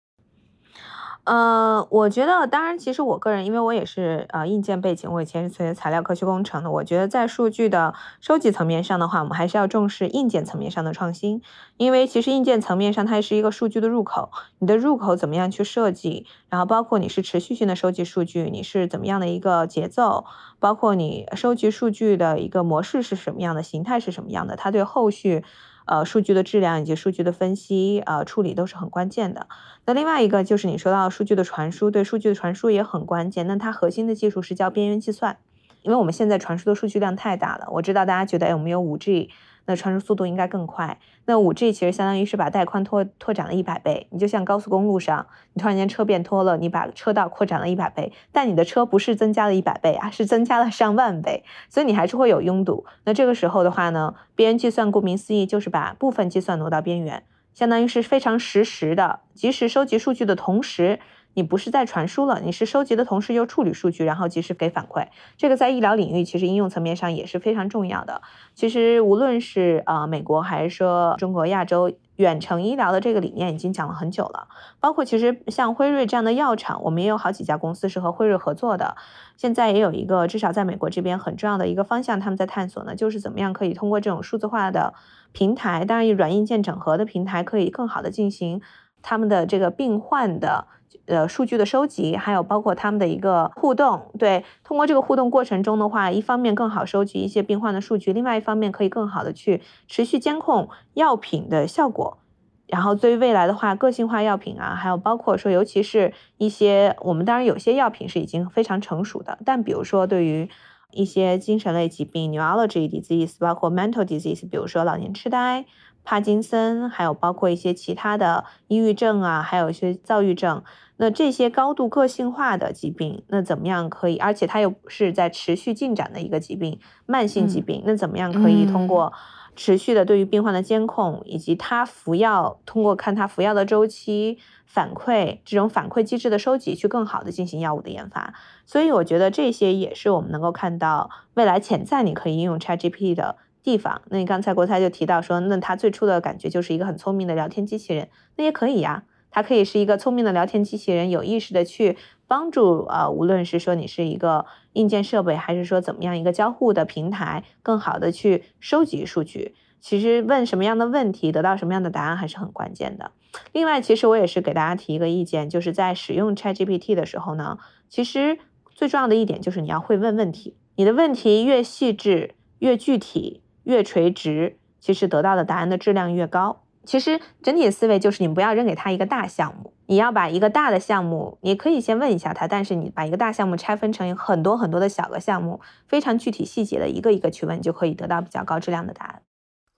[1.28, 6.70] 呃，我觉得，当然，其实我个人，因为我也是呃硬件背景，我以前是学材料科学工程的。
[6.70, 11.42] 我觉得在数据的收集层面上的话，我们还是要重视硬件层面上的创新，
[11.76, 20.24] 因为其实硬件层面上它是一个数据的入口，你的入口怎么样去设计，然后包括你是持续性的收集数据，你是怎么样的一个节奏，
[20.58, 25.44] 包括你收集数据的一个模式是什么样的，形态是什么样的，它对后续。
[25.88, 29.46] 呃，数据的质量以及数据的分析，呃，处理都是很关键的。
[29.86, 33.46] 那另外一个就是你说到数据的传输，对数据的传输也很关键。
[33.46, 35.38] 那它核心的技术是叫边缘计算，
[35.82, 37.66] 因为我们现在传输的数据量太大了。
[37.72, 39.30] 我知道大家觉得，哎，我们有五 G。
[39.68, 40.98] 那传输速度应该更快。
[41.26, 44.06] 那五 G 其实相当于是把带宽拓拓展了一百倍。
[44.10, 52.86] 你就像高速公路上，你突然间车变多了，你把车道扩展了一百倍，但你的车不是增加了一百倍啊，是增加了上万倍，所以你还是会有拥堵。
[53.04, 60.98] 那这个时候的话呢，边缘计算顾名思义就是把部分计算挪到边缘，相当于是非常实时的，及时收集数据的同时。
[61.38, 65.06] 你不是在传输了，你是收集的同时又处理数据，然后及时给反馈。
[65.36, 68.20] 这个在医疗领域其实应用层面上也是非常重要的。
[68.56, 74.48] 其实无论是呃美国还是说中国亚洲，远程医疗的这个理念已经讲了很久了。
[74.80, 78.96] 包括其实像辉瑞这样的药厂，我们也有好几家公司是和辉瑞合作的。
[79.36, 84.92] 现在也有一个至少在美国这边很重要的一个方向，他们在探索呢，就是怎么样可以通过这种数字化的
[85.30, 88.60] 平台，当然软硬件整合的平台，可以更好的进行
[89.02, 90.66] 他们的这个病患的。
[91.08, 102.18] 呃，数据的收集，还有包括他们的一个互动，对，通过这个互动过程中的话，一方面更好收集一些病患的数据，另外一方面可以更好的去持续监控药品的效果。
[102.66, 110.50] 然后对于未来的话，个性化药品啊，还有包括说，尤其是一些我们当然有些药品是已经非常成熟的，但比如说对于
[110.92, 115.64] 一些精神类疾病 （neurology disease），包括 mental disease，比如说老年痴呆、
[116.04, 120.62] 帕金森，还有包括一些其他的抑郁症啊，还有一些躁郁症。
[120.98, 124.18] 那这些高度个性化的疾病，那怎么样可以？
[124.18, 129.12] 而且它又是在持续进展的一个疾病，慢性疾病，那怎么样可以通过？
[129.56, 138.32] 持续的对于病患的监控，以及他服药，通过看他服药的周期反馈，这种反馈机制的收集，去更好的进行药物的研发。
[138.64, 143.34] 所以我觉得这些也是我们能够看到未来潜在你可以应用 ChatGPT 的
[143.64, 144.00] 地方。
[144.10, 151.96] 那你刚才国泰就提到说，那他最初的感觉就是一个很聪明的聊天机器人，那也可以呀，它可以是一个聪明的聊天机器人，有意识的去。
[152.30, 159.54] 帮助啊，无论是说你是一个硬件设备，还是说怎么样一个交互的平台，更好的去收集数据。
[159.80, 163.12] 其实问什么样的问题，得到什么样的答案还是很关键的。
[163.52, 167.56] 另外，其实我也是给大家提一个意见，就是在使用 ChatGPT 的时候呢，
[167.88, 168.38] 其实
[168.74, 170.54] 最重要的一点就是你要会问问题。
[170.76, 176.60] 你的问题越细致、越具体、越垂直，其实得到的答案的质量越高。
[176.88, 189.20] 其实整体的思维就是你不要扔给他一个大项目，你要把一个大的项目，你可以先问一下他，但是你把一个大项目拆分成很多很多的小个项目，非常具体细节的一个一个去问，就可以得到比较高质量的答案。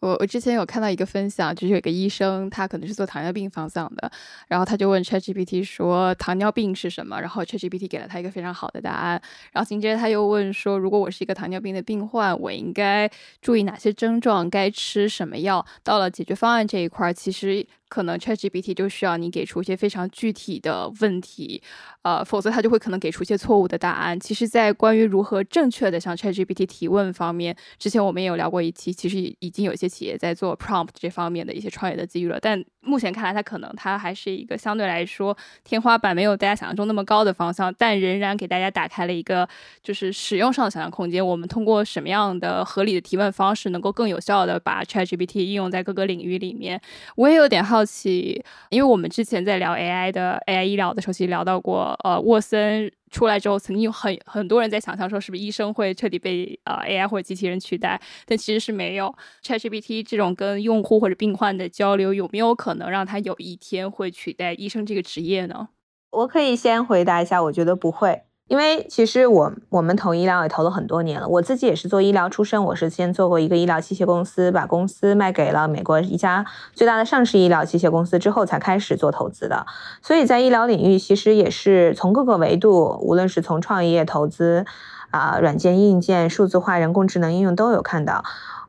[0.01, 4.11] 我我之前有看到一个分享，就是有个医生，他可能是做糖尿病方向的，
[4.49, 9.21] 然后他就问 ChatGPT 说糖尿病是什么，然后 ChatGPT 给了他一个非常好的答案，
[9.53, 13.11] 然后紧接着他又问说，如果我是一个糖尿病的病患，我应该
[13.43, 15.65] 注意哪些症状，该吃什么药？
[15.85, 17.67] 到了解决方案这一块，其实。
[17.91, 21.61] 可能 ChatGPT 就需要你给出一些非常具体的问题，
[22.03, 24.19] 呃，否则它就会可能给出一些错误的答案。
[24.19, 32.39] 其实，在关于如何正确的向 ChatGPT 提问方面，之前我们也有聊过一期，其实已经有一些企业在做 prompt 这方面的一些创业的机遇了。
[32.41, 39.47] 但目前看来，它可能它还是一个相对来说天花板没有大家想象中那么高的方向，但仍然给大家打开了一个
[39.83, 41.25] 就是使用上的想象空间。
[41.27, 46.81] 我们通过什么样的合理的提问方式，能够更有效的把 ChatGPT 应用在各个领域里面？
[47.17, 47.85] 我也有点好。
[47.85, 58.01] 奇，因为我们之前在聊 AI 的 AI 医疗的时候，其实聊到过，呃，沃森出来之后，曾经有很很多人在想象说，是不是医生会彻底被呃 AI 或者机器人取代？
[58.27, 59.15] 但其实是没有。
[59.43, 65.69] ChatGPT 这种跟用户或者病患的交流，有没有可能让他有一天会取代医生这个职业呢？
[66.11, 68.23] 我可以先回答一下，我觉得不会。
[68.51, 76.45] 因为其实我我们投医疗也投了很多年了，我自己也是做医疗出身，我是先做过一个医疗器械公司，把公司卖给了美国一家
[76.75, 79.65] 最大的上市医疗器械公司之后，才开始做投资的。
[80.03, 84.67] 所以在医疗领域，其实也是从各个维度，无论是从创业投资，
[85.13, 88.25] 啊，软件、硬件、数字化、人工智能应用都有看到。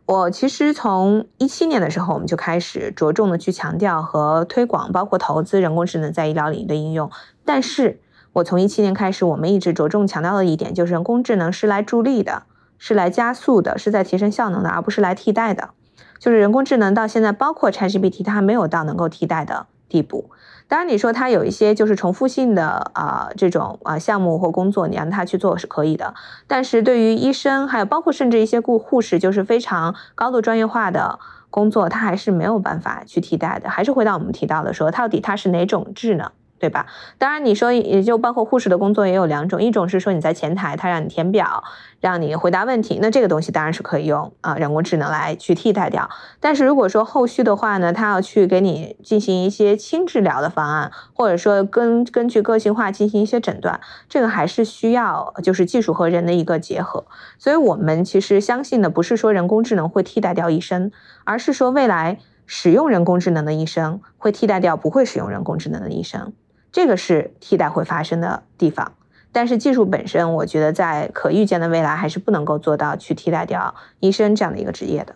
[0.05, 7.09] 我其实从一七年的时候，我们就开始着重的去强调和推广，包括投资人工智能在医疗领域的应用，
[7.43, 7.99] 但是。
[8.33, 12.43] 我从一七年开始，我们一直着重强调的一点就是，人工智能是来助力的，
[12.77, 15.71] 是来加速的，是在提升效能的，而不是来替代的。
[16.17, 20.29] 就是人工智能到现在，包括 ChatGPT，它还没有到能够替代的地步。
[20.67, 26.13] 当然，你说它有一些就是重复性的啊这种啊项目或工作，你让它去做是可以的。
[26.47, 31.19] 但是对于医生，还有包括甚至一些护护士，就是非常高度专业化的
[31.49, 33.69] 工作，它还是没有办法去替代的。
[33.69, 36.31] 还是回到我们提到的说，到底它是哪种智能？
[36.61, 36.85] 对吧？
[37.17, 41.63] 当然，你说也就包括护士的工作也有两种，一种是说你在前台，他让你填表，
[41.99, 46.07] 让你回答问题，那这个东西当然是可以用啊人工智能来去替代掉。
[46.39, 57.05] 但是如果说后续的话呢，他要去给你进行一些轻治疗的方案，或者说根根据个性化进行一些诊断，这个还是需要就是技术和人的一个结合。
[57.39, 60.91] 所以我们其实相信的不是说人工智能会替代掉医生，
[61.23, 66.33] 而是说未来使用人工智能的医生会替代掉不会使用人工智能的医生。
[66.71, 68.93] 这个是替代会发生的地方，
[69.31, 75.15] 但是技术本身，我觉得在可预见的未来还是不能够做到去替代掉医生这样的一个职业的。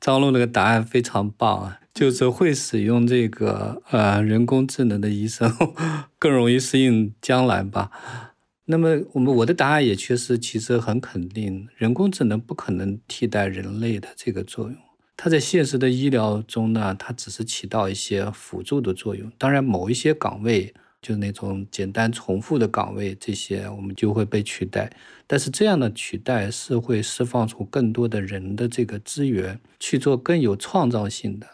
[0.00, 5.52] 张璐那个答案非常棒啊，就是会使用这个呃人工智能的医生
[6.18, 7.90] 更容易适应将来吧。
[8.66, 14.76] 那么我们我的答案也确实其实很肯定，人工智能不可能替代人类的这个作用。
[15.20, 19.28] 它在现实的医疗中呢，它只是起到一些辅助的作用。
[19.36, 24.88] 当然，某一些岗位，就是那种简单重复的岗位，这些我们就会被取代。
[25.26, 31.48] 但是这样的取代是会释放出更多的人的这个资源去做更有创造性的。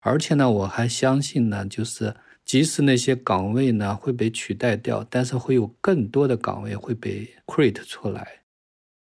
[0.00, 8.42] 而且呢，我还相信呢，就是即使那些岗位呢会被取代掉，但是会有更多的岗位会被 create 出来。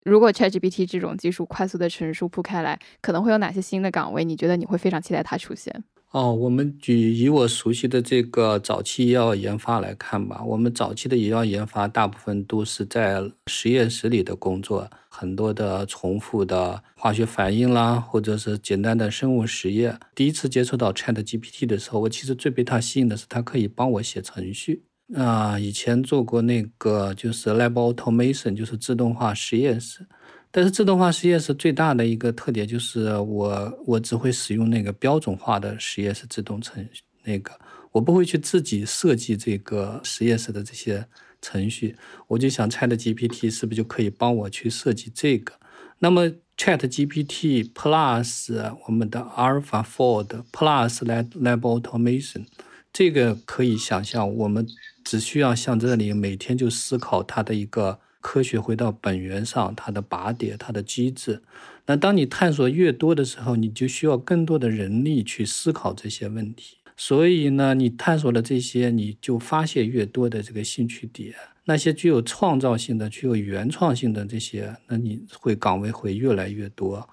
[0.08, 4.24] 如果 ChatGPT 这种技术快速的成熟铺开来，可能会有哪些新的岗位？
[4.24, 5.84] 你觉得你会非常期待它出现？
[6.12, 19.99] 哦，我们举以我熟悉的这个早期医药研发来看吧，我们早期的医药研发大部分都是在实验室里的工作，很多的重复的化学反应啦，或者是简单的生物实验。
[20.16, 24.86] 第一次接触到 Chat GPT 的时候，我其实最被它吸引的是它可以帮我写程序。
[25.16, 30.05] 啊，以前做过那个就是 Lab Automation，就是自动化实验室。
[30.51, 37.51] 但是自动化实验室最大的一个特点就是我我只会使用那个标准化的实验室自动程序，那个
[37.91, 41.05] 我不会去自己设计这个实验室的这些
[41.41, 41.95] 程序。
[42.28, 45.53] 我就想 Chat GPT 是不是就可以帮我去设计这个？
[45.99, 46.28] 那么
[46.58, 52.45] Chat GPT Plus 我们的 Alpha Fold Plus Lab Lab Automation
[52.91, 54.66] 这个可以想象，我们
[55.08, 57.99] 只需要像这里每天就思考它的一个。
[58.20, 61.41] 科学回到本源上，它的靶点，它的机制。
[61.86, 66.78] 那当你探索越多的时候，你就需要更多的人力去思考这些问题。
[66.97, 71.34] 所以呢，你探索了这些，你就发现越多的这个兴趣点，
[71.66, 77.08] 那些具有创造性的、具有原创性的这些，那你会岗位会越来越多。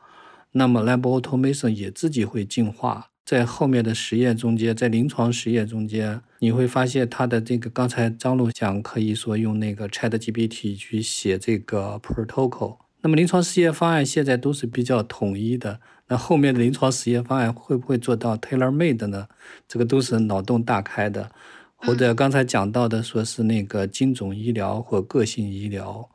[0.50, 3.10] 那么，Lab Automation 也自己会进化。
[3.24, 12.76] 在后面的实验中间，在临床实验中间，你会发现它的这个刚才张璐讲，可以说用那个 Chat GPT 去写这个 protocol。
[13.00, 15.80] 那么临床实验方案现在都是比较统一的。
[16.08, 19.26] 那后面的临床实验方案会不会做到 tailor made 呢？
[19.66, 21.30] 这个都是脑洞大开的。
[21.76, 26.08] 或者刚才讲到的，说是那个精准医疗或个性医疗，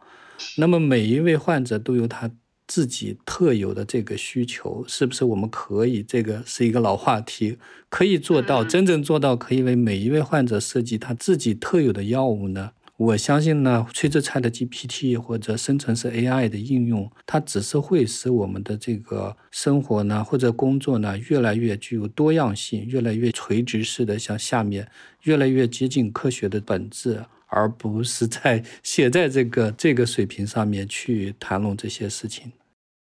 [0.57, 2.29] 那么每一位患者都有他。
[2.69, 6.03] 自己特有的这个需求，是不是我们可以？
[6.03, 7.57] 这个是一个老话题，
[7.89, 12.73] 可以做到真正做到，可以为每一位患者设计他自己特有的药物呢？
[12.97, 24.87] 我相信呢，随着 Chat GPT 或者生成式 AI 的应用，它只是会使我们的这个生活呢，或者工作呢，越来越具有多样性，越来越垂直式的向下面，
[25.23, 27.25] 越来越接近科学的本质。
[27.51, 32.51] 而不是在写在这个这个水平上面去谈论这些事情。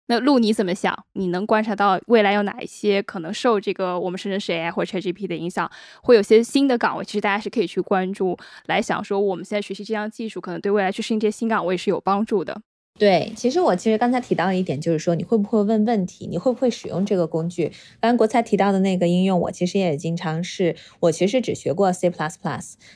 [0.08, 1.06] 那陆你怎么想？
[1.14, 5.70] 你能观察到未来有哪一些可能受这个我们生成式 AI 或者 ChatGPT 的影响，
[6.02, 7.04] 会有些新的岗位？
[7.06, 12.62] 其实大家是可以去关注，来想说我们现在学习这项技术，可能对未来去适应这些新岗位是有帮助的。
[12.98, 17.66] 对，其实我其实刚才提到一点，就是说你会不会问问题，你会不会使用这个工具？
[18.00, 22.12] 刚刚国才提到的那个应用，我其实也经常是，我其实只学过 C++，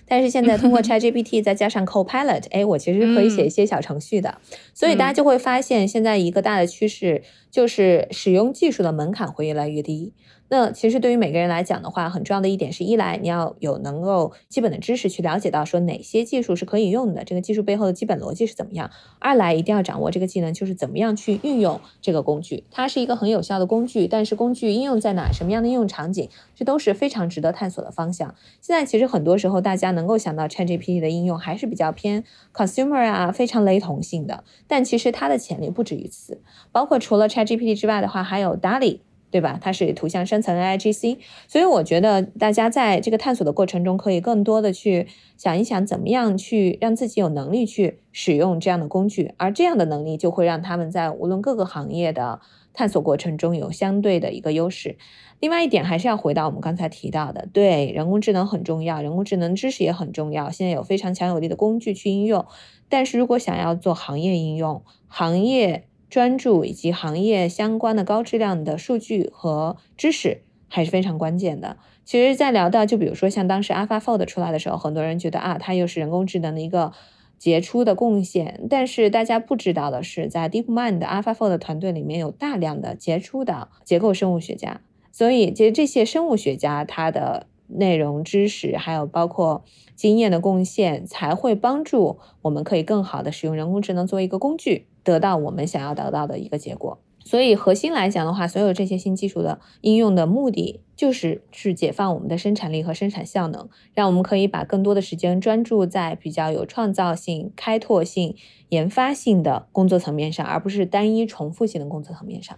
[0.07, 4.39] 但是现在通过 ChatGPT 再加上 Copilot，哎，我其实可以写一些小程序的。
[4.73, 7.21] 所以大家就会发现，现在一个大的趋势
[7.51, 10.13] 就是使用技术的门槛会越来越低。
[10.53, 18.89] 那其实对于每个人来讲的话，很重要的一点是一来你要有能够基本的知识去了解到说哪些技术是可以用的，这个技术背后的基本逻辑是怎么样；
[19.19, 22.65] 二来一定要掌握这个技能，就是怎么样去运用这个工具。
[22.69, 28.35] 它是一个很有效的工具，但是工具应用在哪，什么样的应用场景，这都是非常值得探索的方向。
[28.59, 36.41] 现在其实很多时候大家能够想到 ChatGPT 的应用还是比较偏 consumer 啊，非常雷同性的，但其实它的潜力不止于此。
[36.73, 38.99] 包括除了 ChatGPT 之外的话，还有 DALL-E。
[39.31, 39.57] 对吧？
[39.61, 41.17] 它是图像生成 AIGC，
[41.47, 45.07] 所以我觉得大家在这个探索的过程中，可以更多的去
[45.37, 52.41] 想一想，怎么样去让自己有能力去使用这样的工具，而这样的能力就会让他们在无论各个行业的
[52.73, 54.97] 探索过程中有相对的一个优势。
[55.39, 60.51] 另外一点还是要回到我们刚才提到的，对人工智能很重要，人工智能知识也很重要。
[60.51, 62.45] 现在有非常强有力的工具去应用，
[62.89, 65.85] 但是如果想要做行业应用，行业。
[66.11, 71.77] 专注以及行业相关的高质量的数据和知识还是非常关键的。
[72.03, 76.91] 其实，在聊到就比如说像当时 AlphaFold 出来的时候，很多人觉得啊，它又是人工智能的一个
[77.37, 78.67] 杰出的贡献。
[78.69, 84.81] 但是大家不知道的是，在 DeepMind AlphaFold 团队里面有大量的杰出的结构生物学家，
[85.13, 89.63] 所以其实这些生物学家他的内容知识还有包括
[89.95, 94.87] 经验的贡献，才会帮助我们可以更好的使用人工智能作为一个工具。
[95.03, 108.35] 得到我们想要得到的一个结果，所以核心来讲的话，所有这些新技术的应用的目的就是去解放我们的生产力和生产效能，让我们可以把更多的时间专注在比较有创造性、开拓性、
[108.69, 112.57] 研发性的工作层面上，而不是单一重复性的工作层面上。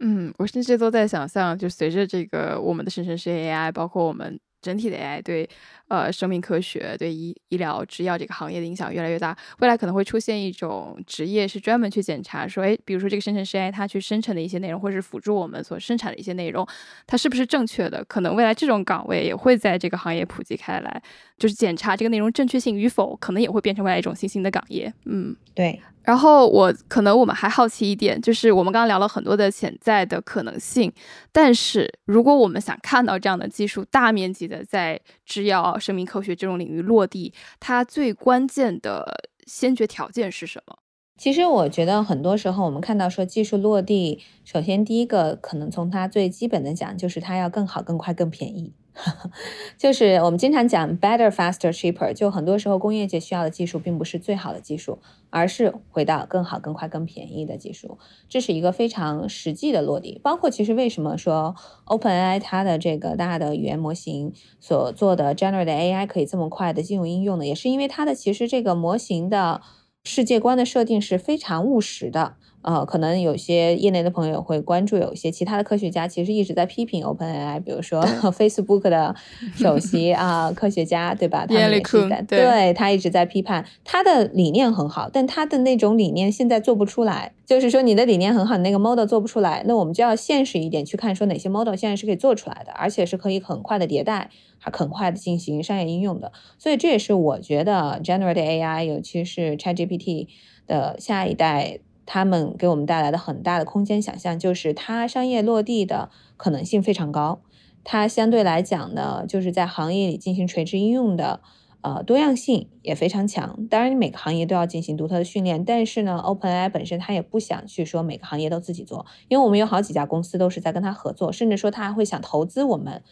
[0.00, 5.48] 嗯，我甚至都在想象，就随着这个我们的生成式 AI，包括我们整体的 AI 对。
[5.92, 9.36] 呃生命科学、对医医疗、制药这个行业的影响越来越大。
[9.58, 16.66] 未来可能会出现一种职业是专门去检查，说，哎，比如说这个生成式 AI 它去生成的一些内容，或者是辅助我们所生产的一些内容，
[17.06, 18.02] 它是不是正确的？
[18.06, 21.02] 可能未来这种岗位也会在这个行业普及开来，
[21.36, 24.90] 就是检查这个内容正确性与否，可能也会变成未来一种新兴的岗业。
[25.04, 25.78] 嗯，对。
[26.04, 30.92] 然后我可能我们还好奇一点，就是我们刚刚聊了很多的潜在的可能性，
[31.30, 40.78] 但是如果我们想看到这样的技术大面积的在制药、生命科学这种领域落地，它最关键的先决条件是什么？
[41.18, 48.72] 其实我觉得很多时候我们看到说技术落地，首先第一个可能从它最基本的讲，就是它要更好、更快、更便宜。
[49.78, 52.12] 就是我们经常讲 better, faster, cheaper。
[52.12, 54.98] 就很多时候工业界需要的技术并不是最好的技术，
[55.30, 57.98] 而是回到更好、更快、更便宜的技术。
[58.28, 60.20] 这是一个非常实际的落地。
[60.22, 61.54] 包括其实为什么说
[61.86, 67.46] OpenAI 它的这个大的语言模型所做的 generate AI 可以这么快的进入应用呢？
[67.46, 69.62] 也是因为它的其实这个模型的
[70.04, 72.36] 世界观的设定是非常务实的。
[72.62, 78.02] 呃，可能有些业内的朋友会关注，有一些其他的科学家其实一直在批评 OpenAI，比如说
[78.32, 79.14] Facebook 的
[79.56, 81.44] 首席 啊科学家，对吧？
[81.46, 87.32] 他们也是在对他一直在批判他的理念很好，但他的那种理念现在做不出来。
[87.44, 96.32] 就是说你的理念很好，你那个 model 做不出来，那我们就要现实一点去看，说哪些 model 现在是可以做出来的，而且是可以很快的迭代，还很快的进行商业应用的。
[96.58, 100.28] 所以这也是我觉得 Generative AI，尤其是 ChatGPT
[100.66, 101.80] 的下一代。
[102.04, 107.40] 他们给我们带来的很大的空间想象，就是它商业落地的可能性非常高。
[107.84, 111.40] 它相对来讲呢，就是在行业里进行垂直应用的，
[111.80, 113.66] 呃，多样性也非常强。
[113.68, 123.02] 当然，每个行业都要进行独特的训练，但是呢，OpenAI 本身它也不想去说每个行业都自己做，因为我们有好几家公司都是在跟它合作，甚至说它还会想投资我们，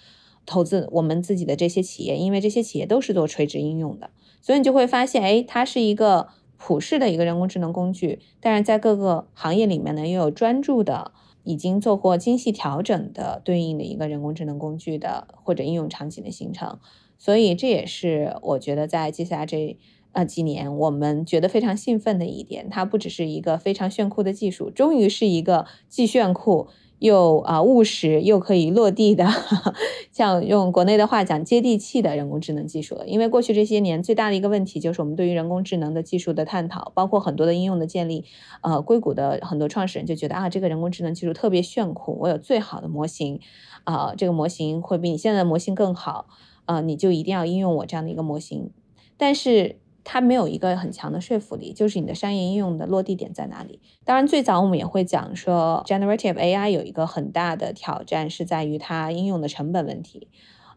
[0.47, 4.11] 投资我们自己的这些企业，因为这些企业都是做垂直应用的，
[4.41, 6.29] 所以你就会发现，哎，它是一个。
[6.63, 16.79] 普世的一个人工智能工具，但是在各个行业里面呢，又有专注的、已经做过精细调整的对应的一个人工智能工具的或者应用场景的形成。
[17.19, 19.79] 所以这也是我觉得在接下来这
[20.13, 22.69] 呃几年，我们觉得非常兴奋的一点。
[22.69, 26.69] 它不只是一个非常炫酷的技术，终于是一个既炫酷。
[27.01, 29.27] 又啊务实又可以落地的，
[30.13, 33.07] 像用国内的话讲接地气的人工智能技术了。
[33.07, 38.25] 因为过去这些年最大的一个问题就是我们对于人工智能的技术的探讨，包括很多的应用的建立。
[38.63, 43.41] 呃，硅谷的很多创始人就觉得啊，这个人工智能技术特别炫酷，我有最好的模型，
[43.85, 46.27] 啊，这个模型会比你现在的模型更好，
[46.67, 48.71] 啊，你就一定要应用我这样的一个模型。
[49.17, 53.81] 但是它没有一个很强的说服力，就是你的商业应用的落地点在哪里？
[54.05, 60.29] 当然，最早我们也会讲说，generative AI 有一个很大的挑战是在于它应用的成本问题。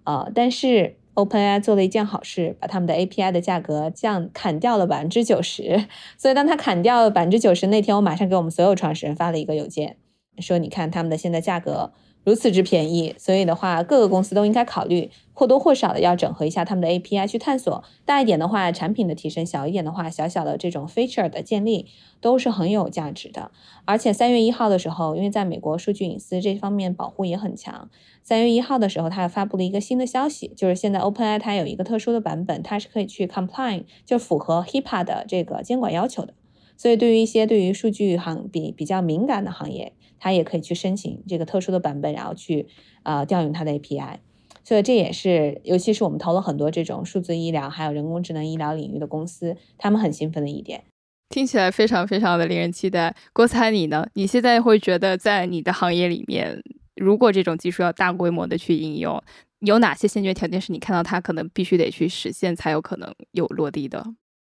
[0.04, 5.88] 呃，但是 OpenAI 做了一件好事，把他们的 API 的价格降砍掉了百分之九十。
[6.18, 9.98] 所以当他砍掉百分之九十那天，我马上给我们所有创始人发了一个邮件，
[10.40, 11.94] 说你看他们的现在价格。
[12.24, 17.84] 如此之便宜，所以的话，各个公司都应该考虑或多或少的要整合一下他们的 API 去探索。
[18.06, 21.88] 大一点的话，产品的提升；小一点的话，小小的这种 feature 的建立
[22.22, 23.52] 都是很有价值的。
[23.84, 27.90] 而且三月一号的时候，因为在美国数据隐私这方面保护也很强，
[28.24, 36.34] 三月一号的时候，它发布了一个新的消息，就是现在 OpenAI 它有一个特殊的版本，它是可以去 comply 就符合 HIPAA 的这个监管要求的。
[36.78, 39.94] 所以对于一些对于数据行比比较敏感的行业，
[40.24, 42.66] 它也可以去申请这个特殊的版本，然后去
[43.04, 44.20] 啊调用它的 API，
[44.64, 50.86] 所以这也是，尤其是我们投了很多这种数字医疗还有人工智能医疗领域的公司，他们很兴奋的一点。
[51.28, 53.14] 听起来非常非常的令人期待。
[53.34, 54.08] 郭才你呢？
[54.14, 56.58] 你现在会觉得在你的行业里面，
[56.96, 59.22] 如果这种技术要大规模的去应用，
[59.60, 64.02] 有哪些先决条件是你看到它可能必须得去实现才有可能有落地的？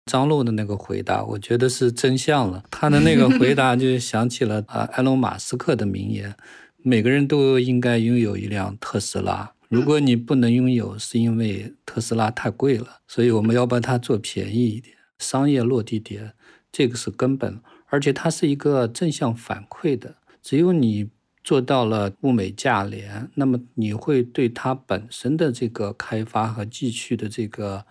[0.05, 2.63] 张璐的那个回答，我觉得是真相了。
[2.69, 6.35] 他的那个回答就想起了啊，埃隆·马斯克的名言：
[6.83, 9.51] 每个人都应该拥有一辆特斯拉。
[9.67, 12.99] 如果你不能拥有，是因为特斯拉太贵了。
[13.07, 16.33] 所以我们要把它做便宜一点，商业落地点，
[16.71, 17.59] 这个是根本。
[17.87, 20.17] 而且它是一个正向反馈的。
[20.43, 21.09] 只有你
[21.43, 27.85] 做到了物美价廉，那么你会对它本身的这个开发和继续的这个。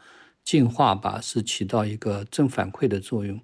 [0.45, 3.40] 进化吧是起到一个正反馈的作用。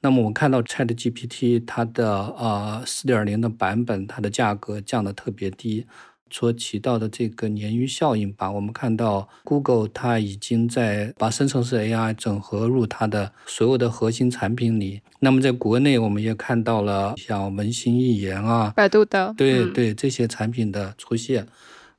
[0.00, 5.86] 那么我们看到 Chat GPT 它的呃四点零的版本，它的价格降得特别低，
[6.28, 8.50] 所起到的这个鲶鱼效应吧。
[8.50, 15.02] 我们看到 Google 它已经在把生成式 AI 整合入它的所有的核心产品里。
[15.20, 21.46] 那么在国内，我们也看到了像文心一言啊，百度的，对对这些产品的出现。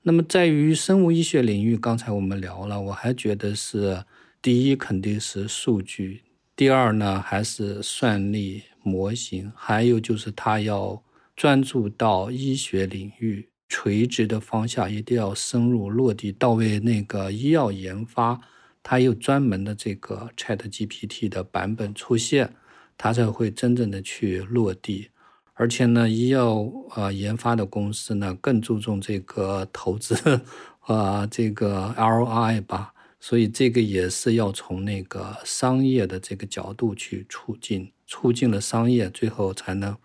[0.02, 4.04] 那么在于生物医学领域，刚才我们聊了，我还觉得是
[4.44, 6.22] 第一肯定是数据，
[6.54, 11.02] 第二呢还是算力模型，还有就是它要
[11.34, 13.48] 专注到医学领域。
[13.70, 18.42] 垂直的方向一定要深入落地到位，那个医药研发，
[18.84, 22.54] 它有专门的这个 Chat GPT 的版本出现，
[22.98, 25.08] 它才会真正的去落地。
[25.54, 30.42] 而且呢，医药呃研发的公司呢，更注重这个投资
[30.82, 32.93] 啊， 这个 ROI 吧。
[33.24, 39.96] 所以这个也是要从那个商业的这个角度去促进，促进了商业，最后才能。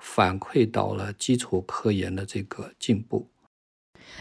[0.00, 3.26] 反馈到了基础科研的这个进步。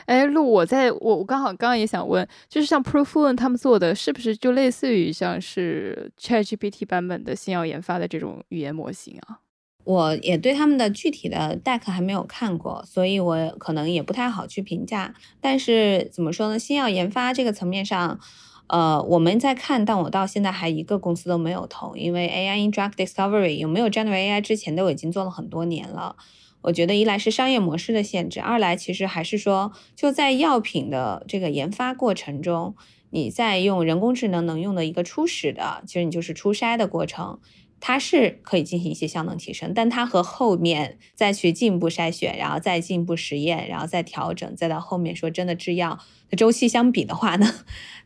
[0.07, 9.41] 哎，陆，我在我我刚好刚刚也想问，就是像 Profluent 他们做的是不是就类似于像是 ChatGPT 版本的新药研发的这种语言模型啊？
[9.83, 15.13] 我也对他们的具体的 deck 还没有看过，所以我可能也不太好去评价。
[15.39, 16.57] 但是怎么说呢？
[16.57, 18.19] 新药研发这个层面上。
[18.68, 26.15] 呃，我们在看，但我到现在还一个公司都没有投，因为 AI in drug discovery 有没有 general AI 之前都已经做了很多年了。
[26.61, 32.76] 我觉得一来是商业模式的限制，二来其实还是说就在药品的这个研发过程中，
[33.11, 37.39] 你在用人工智能能用的一个初始的，其实你就是初筛的过程。
[37.80, 45.99] 它是可以进行一些效能提升，但它和后面再去进一步筛选，然后再进一步实验，然后再调整，再到后面说真的制药
[46.30, 47.53] 的周期相比的话呢，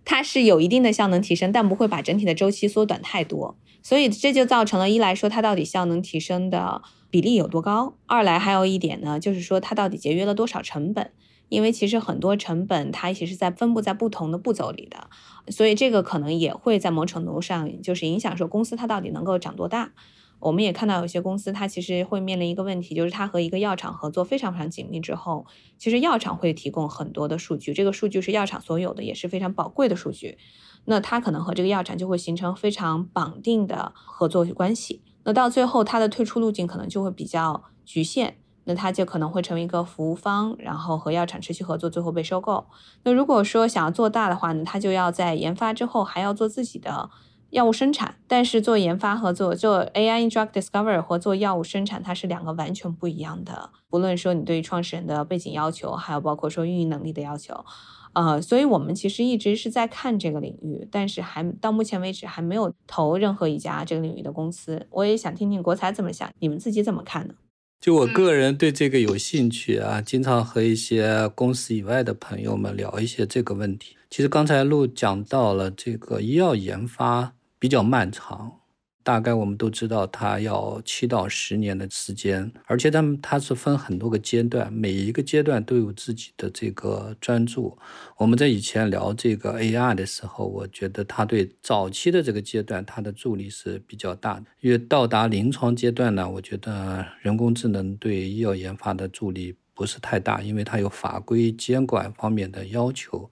[0.04, 3.58] 它是有一定的效能提升，但不会把整体的周期缩短太多。
[3.82, 11.12] 所以这就造成了一来说它到底效能提升的比例有多高，二来还有一点呢，就是说它到底节约了多少成本。
[11.52, 15.10] 因为其实很多成本它其实在分布在不同的步骤里的，
[15.52, 19.92] 所以这个可能也会在某程度上就是影响说公司它到底能够长多大。
[20.40, 25.46] 我们也看到有些公司它其实会面临一个问题，就是它和一个药厂合作非常非常紧密之后，
[25.78, 30.38] 其实药厂会提供很多的数据，这个数据是药厂所有的，也是非常宝贵的数据。
[30.86, 35.02] 那它可能和这个药厂就会形成非常绑定的合作关系。
[35.26, 38.38] 那到最后它的退出路径可能就会比较局限。
[38.66, 42.66] 那它就可能会成为一个服务方，然后和药厂持续合作，最后被收购。
[43.04, 47.10] 那如果说想要做大的话呢，它就要在研发之后还要做自己的
[47.50, 48.16] 药物生产。
[48.28, 53.72] 但是做研发和做做 AI drug discovery 和做药物生产，它是两个完全不一样的。
[53.90, 57.66] 不论说你对于创始人的背景要求，还有包括说运营能力的要求，
[58.14, 64.88] 呃，所以我们其实一直是在看这个领域，但是还到目前为止还没有投任何一家这个领域的公司。
[64.92, 67.34] 我也想听听国才怎么想，你们自己怎么看呢？
[67.82, 73.98] 就我个人对这个有兴趣啊，经常和一些公司以外的朋友们聊一些这个问题。
[74.08, 78.61] 其实刚才陆讲到了这个医药研发比较漫长。
[79.04, 87.78] 大概我们都知道，它要七到十年的时间，而且它它是分很多个阶段，每一个阶段都有自己的这个专注。
[88.18, 103.32] 我们在以前聊这个 AI 的时候，我觉得它对早期的这个阶段它的助力是比较大的，因为到达临床阶段呢，我觉得人工智能对医药研发的助力不是太大，因为它有法规监管方面的要求。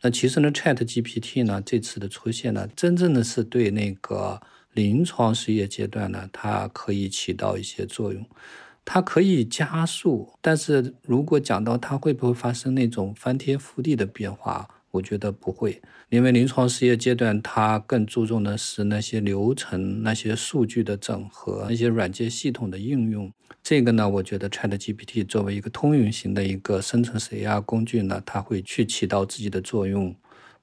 [0.00, 4.40] 那其实呢，Chat GPT 呢这次的出现呢，真正的是对那个。
[4.78, 8.24] 临床实验阶段呢，它可以起到一些作用，
[8.84, 10.32] 它可以加速。
[10.40, 23.32] 但是如果讲到它会不会发生那种翻天覆地的变化，我觉得不会，因为临床实验阶段它更注重的是那些流程、那些数据的整合、那些软件系统的应用。
[23.64, 30.14] 这个呢，我觉得 ChatGPT 作为一个通用型的一个生成式 AI 工具呢，它会去起到自己的作用，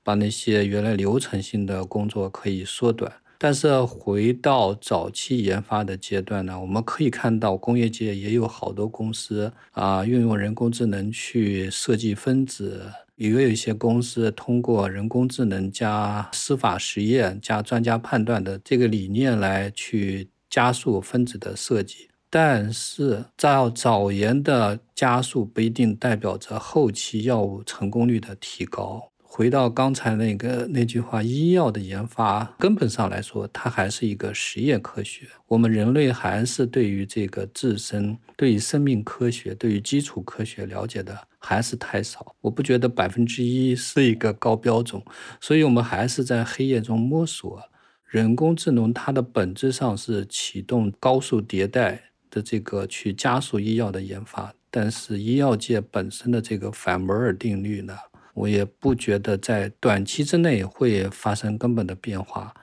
[0.04, 3.12] 把那些原来流程性的工作可以缩短。
[3.46, 12.82] 但是回到早期研发的阶段呢，我们可以看到工业界也有好多公司啊，运用人工智能去设计分子，
[13.18, 22.10] 也有一些公司通过人工智能加司法实验加专家判断的这个理念来去加速分子的设计。
[22.32, 29.12] 但是在早研的加速不一定代表着后期药物成功率的提高。
[29.38, 35.28] 回到刚才那个那句话，医药的研发根本上来说，它还是一个实验科学。
[35.46, 42.34] 我们人类还是对于这个自身、对于生命科学、对于基础科学了解的还是太少。
[42.40, 45.04] 我不觉得百分之一是一个高标准，
[45.42, 47.62] 所以我们还是在黑夜中摸索。
[48.06, 57.98] 人工智能它的本质上是启动高速迭代的这个去加速医药的研发，但是医药界本身的这个反摩尔定律呢？
[58.36, 62.54] 我也不觉得在短期之内会发生根本的变化。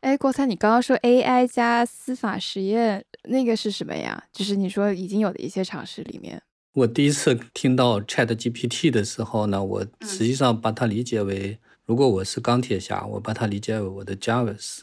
[0.00, 4.24] 哎，郭灿，你刚刚说 AI 加司法实验，那个是什么呀？
[4.32, 6.42] 就是你说已经有的一些尝试里面。
[6.74, 14.80] 我第一次听到 Chat GPT 的时候呢，我实际上把它理解为，如果我是钢铁侠，我把它理解为我的 Jarvis。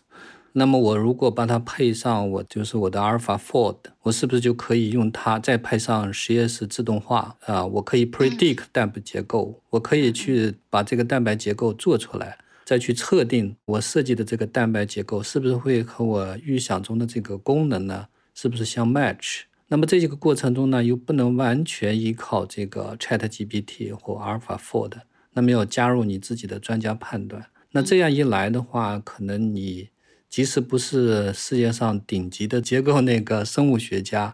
[0.54, 7.66] 那么我如果把它配上我就是我的阿尔法 fold，我是不是就可以用它再配上实验室自动化啊？
[7.66, 18.08] 我可以 predict 蛋白结构，我可以去把这个蛋白结构做出来，再去测定我设计的这个蛋白结构是不是会和我预想中的这个功能呢？
[18.36, 19.44] 是不是相 match？
[19.70, 24.92] 那么这几个过程中呢，又不能完全依靠这个 ChatGPT 或阿尔法 fold，
[25.32, 27.46] 那么要加入你自己的专家判断。
[27.72, 29.88] 那这样一来的话，可能你。
[30.32, 34.34] 即使不是世界上顶级的结构那个生物学家，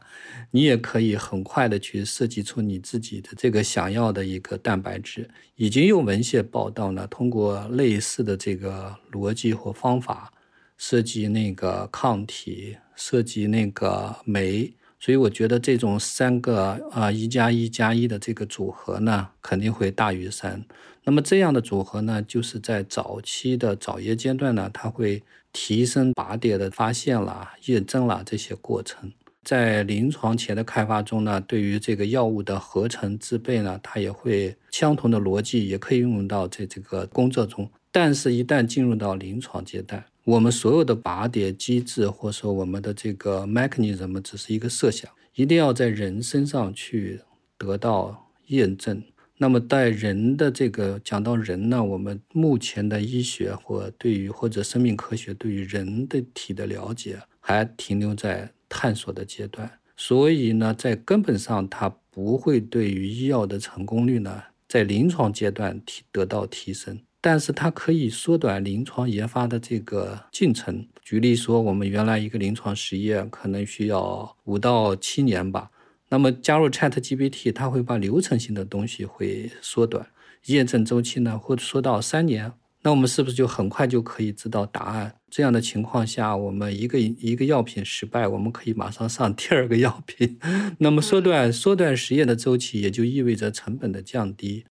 [0.52, 5.28] 你也可以很快的去设计出你自己的这个想要的一个蛋白质。
[5.56, 10.32] 已经有文献报道呢，通过类似的这个逻辑或方法
[10.78, 14.72] 设计那个抗体，设计那个酶。
[15.00, 20.64] 所以我觉得这种三个啊一加一加一的这个组合呢，肯定会大于三。
[21.04, 25.24] 那么这样的组合呢，就是在早期的早叶阶段呢，它会。
[25.54, 29.12] 提升靶点的发现啦、验证啦这些过程，
[29.44, 37.68] 在临床前的开发中呢，对于这个药物的合成制备呢，它也会相同的逻辑也可以运用到在这个工作中。
[37.92, 47.22] 但是，一旦进入到临床阶段，我们所有的靶点机制或者说我们的这个 mechanism 只是一个设想，一定要在人身上去
[47.58, 49.02] 得到验证。
[49.38, 70.88] 那么，在人的这个讲到人呢，我们目前的医学或对于或者生命科学对于人的体的了解还停留在探索的阶段，所以呢，在根本上它不会对于医药的成功率呢，在临床阶段提得到提升，但是它可以缩短临床研发的这个进程。
[71.02, 75.72] 举例说，我们原来一个临床实验可能需要五到七年吧。
[76.10, 80.08] 那么加入 Chat GPT，它会把流程性的东西会缩短，
[80.46, 82.54] 验证周期呢会缩到三年。
[82.84, 85.16] 那我们是不是就很快就可以知道答案？
[85.30, 90.40] 这样的情况下，我们一个一个药品失败，我们可以马上上第二个药品。
[90.78, 94.64] 那么缩短缩短实验的周期，也就意味着成本的降低。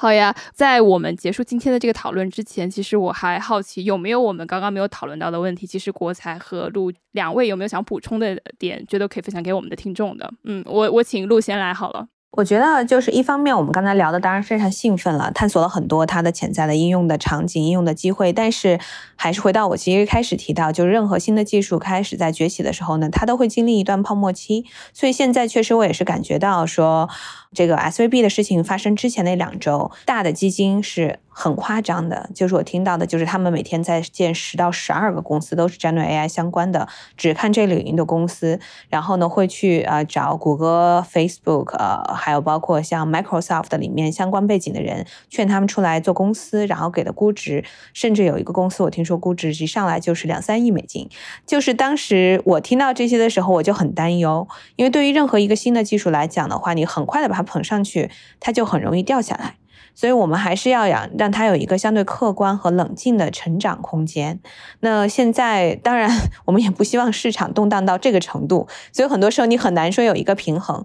[0.00, 5.66] 好呀，在我们结束今天的这个讨论之前，其实我还好奇有没有我们刚刚没有讨论到的问题。
[5.66, 10.32] 其实国才和陆两位有没有想补充的点，觉得可以分享给我们的听众的？
[10.44, 12.06] 嗯，我我请陆先来好了。
[12.38, 18.32] 我觉得就是一方面，我们刚才聊的当然非常兴奋了，探索了很多它的潜在的应用的场景、应用的机会。
[18.32, 18.78] 但是
[19.16, 24.64] 还是回到我其实开始提到，就是任何新的技术开始在崛起的时候呢，它都会经历一段泡沫期。
[24.94, 27.10] 所以现在确实我也是感觉到说。
[27.52, 36.86] 这个 S V B 的事情发生之前那两周，大的基金是很夸张的，就是我听到的，就是他们每天在建十到十二个公司，都是针对 A I 相关的，
[37.16, 51.08] 只看这领域的公司，然后呢会去呃找谷歌、Facebook，呃还有包括像 Microsoft 里面相关背景的人，劝他们出来做公司，然后给的估值，甚至有一个公司我听说估值一上来就是两三亿美金，
[51.44, 54.46] 就是当时我听到这些的时候，我就很担忧，
[54.76, 59.56] 因为对于任何一个新的技术来讲的话，你很快的把捧上去，它就很容易掉下来，
[59.94, 64.40] 所以我们还是要让让它有一个相对客观和冷静的成长空间。
[64.80, 66.10] 那现在当然
[66.46, 70.84] 我们也不希望市场动荡到这个程度，所以很多时候你很难说有一个平衡。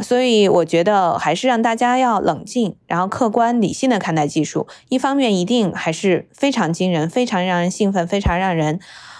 [0.00, 4.66] 所以我觉得还是让大家要冷静，然后客观理性的看待技术。
[4.90, 8.78] 一方面一定还是非常惊人、非常让人兴奋、非常让人。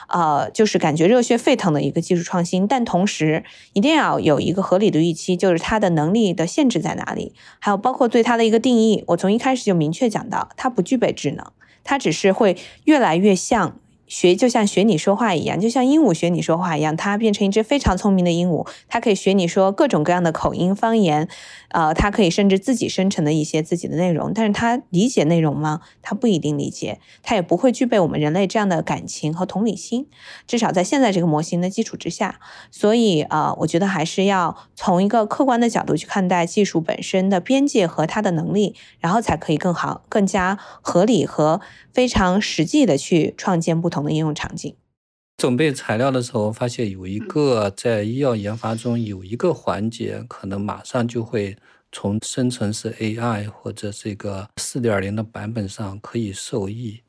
[0.09, 9.05] 呃，就是感觉热血沸腾的一个技术创新，但同时一定要有一个合理的预期，就是它的能力的限制在哪里，还有包括对它的一个定义。
[9.09, 11.45] 我从一开始就明确讲到，它不具备智能，
[11.83, 13.79] 它只是会越来越像。
[14.07, 21.29] 学就像学你说话一样，就像鹦鹉学你说话一样，它变成一只非常聪明的鹦鹉，它可以学你说各种各样的口音方言，
[21.71, 25.81] 呃，它可以甚至自己生成的一些自己的内容，但是它理解内容吗？
[26.03, 30.07] 它不一定理解，它也不会具备我们人类这样的感情和同理心，
[30.47, 32.39] 至少在现在这个模型的基础之下，
[32.71, 41.61] 所以呃，我觉得还是要从一个客观的角度去看待技术本身的边界和它的能力，然后才可以更好、更加合理和
[41.93, 43.96] 非常实际的去创建不同。
[43.97, 44.75] 同的应用场景，
[45.39, 51.57] 准备材料的时候发现有一个在医药研发中有一个环节，可能马上就会
[51.91, 57.01] 从生成式 AI 或者这个四点零的版本上可以受益。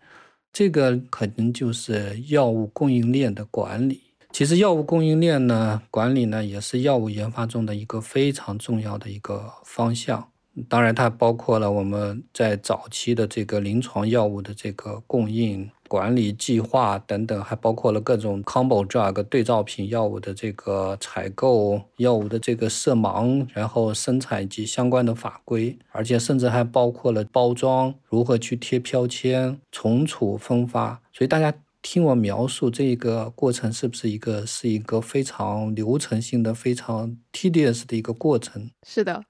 [0.53, 4.01] 这个可能就是药物供应链的管理。
[4.31, 10.29] 其实药物供应链呢管理呢也是药物研发中的一个非常重要的一个方向。
[10.67, 15.69] 当然，它包括了我们在早期的这个临床药物的这个供应。
[15.87, 31.01] 管理计划等等，还包括了各种 combo drug 对照品药物的这个采购、药物的这个色盲，然后生产以及相关的法规，而且甚至还包括了包装如何去贴标签、存储、分发。
[31.13, 38.69] 所以大家听我描述这个过程，是不是一个是一个非常流程性的、非常 tedious 的一个过程？
[38.85, 39.23] 是的。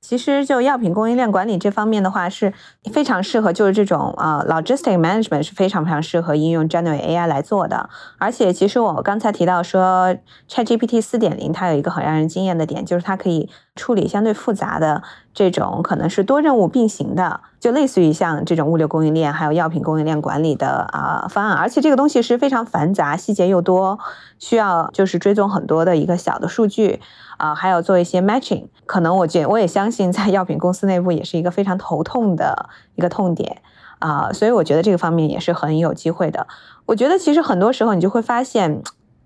[0.00, 2.52] 其实就药品供应链管理这方面的话，是
[2.92, 7.90] 非常适合，就是这种啊，logistic management 是非常非常适合应用 generate AI 来做的。
[8.16, 10.16] 而且，其实我刚才提到说
[10.48, 15.02] ，ChatGPT 四点零它有一个很让人惊艳的点，就是它可以处理相对复杂的
[15.32, 21.56] 这种可能是多任务并行的，就类似于像这种物流供应链还有药品供应链管理的啊方案。
[21.56, 23.98] 而且这个东西是非常繁杂、细节又多，
[24.38, 27.00] 需要就是追踪很多的一个小的数据。
[27.38, 33.62] 啊，还有做一些 matching，可能我觉我也相信，在药品公司内部也是一个非常头痛的一个痛点
[34.00, 36.48] 啊，所以我觉得这个方面也是很有机会的。
[36.86, 38.82] 我觉得其实很多时候你就会发现，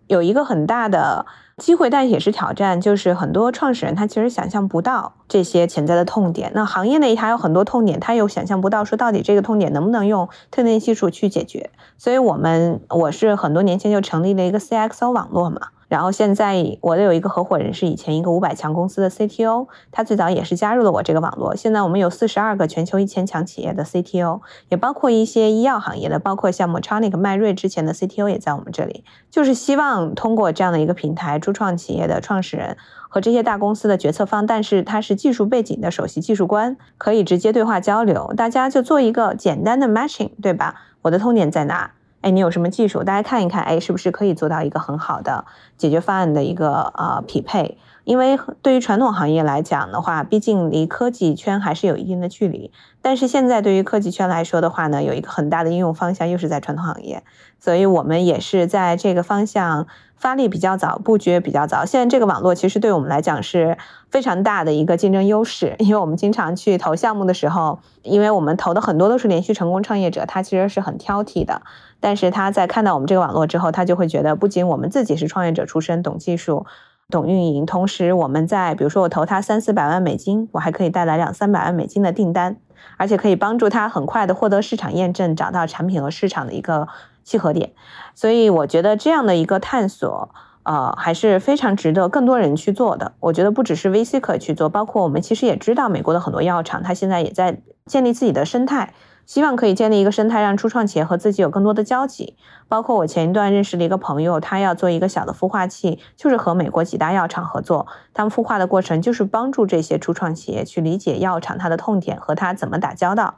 [0.09, 1.25] 有一个很大的
[1.59, 6.51] 机会，但也是挑战，就是很多创始人他其实想象不到这些潜在的痛点。
[6.55, 11.71] 那行业内还有很多痛点，他又想象不到说到底这个痛点能不能用特定技术去解决。
[11.99, 15.69] 所以我们我是很多年前就成立了一个 CXO 网络嘛。
[15.93, 21.55] 然后现在我的有一个合伙人是以前一个五百强公司的 CTO，他最早也是加入了我这个网络。
[21.55, 24.41] 现在我们有四十二个全球一千强企业的 CTO，
[24.71, 29.05] 也包括一些医药行业的，包括像 Medtronic 迈瑞之前的 CTO 也在我们这里。
[29.31, 32.79] 就是希望通过这样的一个平台，初创企业的创始人
[33.11, 40.75] 和这些大公司的决策方，但是他是技术背景的首席技术官，可以直接对话交流，大家就做一个简单的 matching，对吧？
[41.03, 41.91] 我的痛点在哪？
[42.23, 43.05] 哎，你有什么技术？
[43.05, 45.45] 大家看一看，哎，是不是可以做到一个很好的
[45.77, 47.77] 解决方案的一个呃匹配？
[48.05, 52.73] 因为对于传统行业来讲的话，毕竟离科技圈还是有一定的距离。
[53.01, 57.23] 但是现在对于科技圈来说的话呢，有一个很大的应用方向又是在传统行业，
[57.61, 61.85] 所以我们也是在这个方向发力比较早，布局也比较早。
[61.85, 63.79] 现在这个网络其实对我们来讲是
[64.11, 71.63] 非常大的一个竞争优势，因为我们经常去投项目的时候，因为我们投的很多都是连续成功创业者，他其实是很挑剔的。
[72.03, 76.67] 但是他在看到我们这个网络之后，他就会觉得，不仅我们自己是创业者出身，懂技术、
[77.09, 82.57] 懂运营，同时我们在比如说我投他三四百万美金，我还可以带来两三百万美金的订单，
[82.97, 86.89] 而且可以帮助他很快的获得市场验证，找到产品和市场的一个
[87.23, 87.71] 契合点。
[88.17, 90.29] 所以我觉得这样的一个探索，
[90.65, 93.13] 呃，还是非常值得更多人去做的。
[93.21, 98.93] 我觉得不只是 VC 可以去做，包括我们其实也知道，美国的很多药厂，它现在也在建立自己的生态。
[99.27, 102.37] 希望可以建立一个生态，让初创企业和自己有更多的交集。
[102.69, 107.87] 包括我前一段认识的一个朋友，他要做一个小的孵化器，就是和美国几大药厂合作。
[108.15, 113.35] 他们孵化的过程就是帮助这些初创企业去理解药厂它的痛点和它怎么打交道。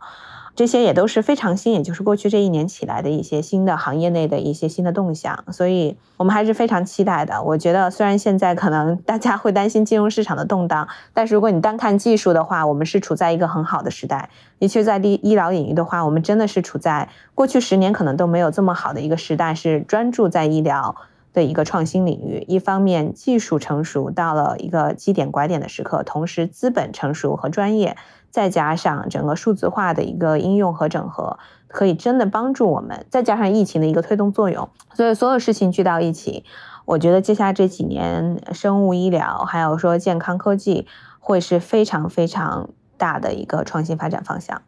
[0.57, 7.42] 这些也都是非常新，也就是过去这一年起来的一些新的行业内的一些新的动向，所以我们还是非常期待的。
[7.42, 14.30] 我觉得虽然现在可能大家会担心金融市场的动荡，但是如果你单看技术的话，我们是处在一个很好的时代。
[14.61, 20.94] 的确，在医医疗领域的话，我们真的是处在过去十年可能都没有这么好的一个时代，是专注在医疗
[21.32, 22.44] 的一个创新领域。
[22.46, 27.96] 一方面技术成熟到了一个基点拐点的时刻，同时资本成熟和专业。
[28.35, 33.07] 再加上整个数字化的一个应用和整合，可以真的帮助我们。
[33.09, 36.43] 再加上疫情的一个推动作用，所以所有事情聚到一起，
[36.85, 40.89] 我觉得接下来这几年，生物医疗还有说健康科技，
[41.20, 44.62] 会是非常非常大的一个创新发展方向。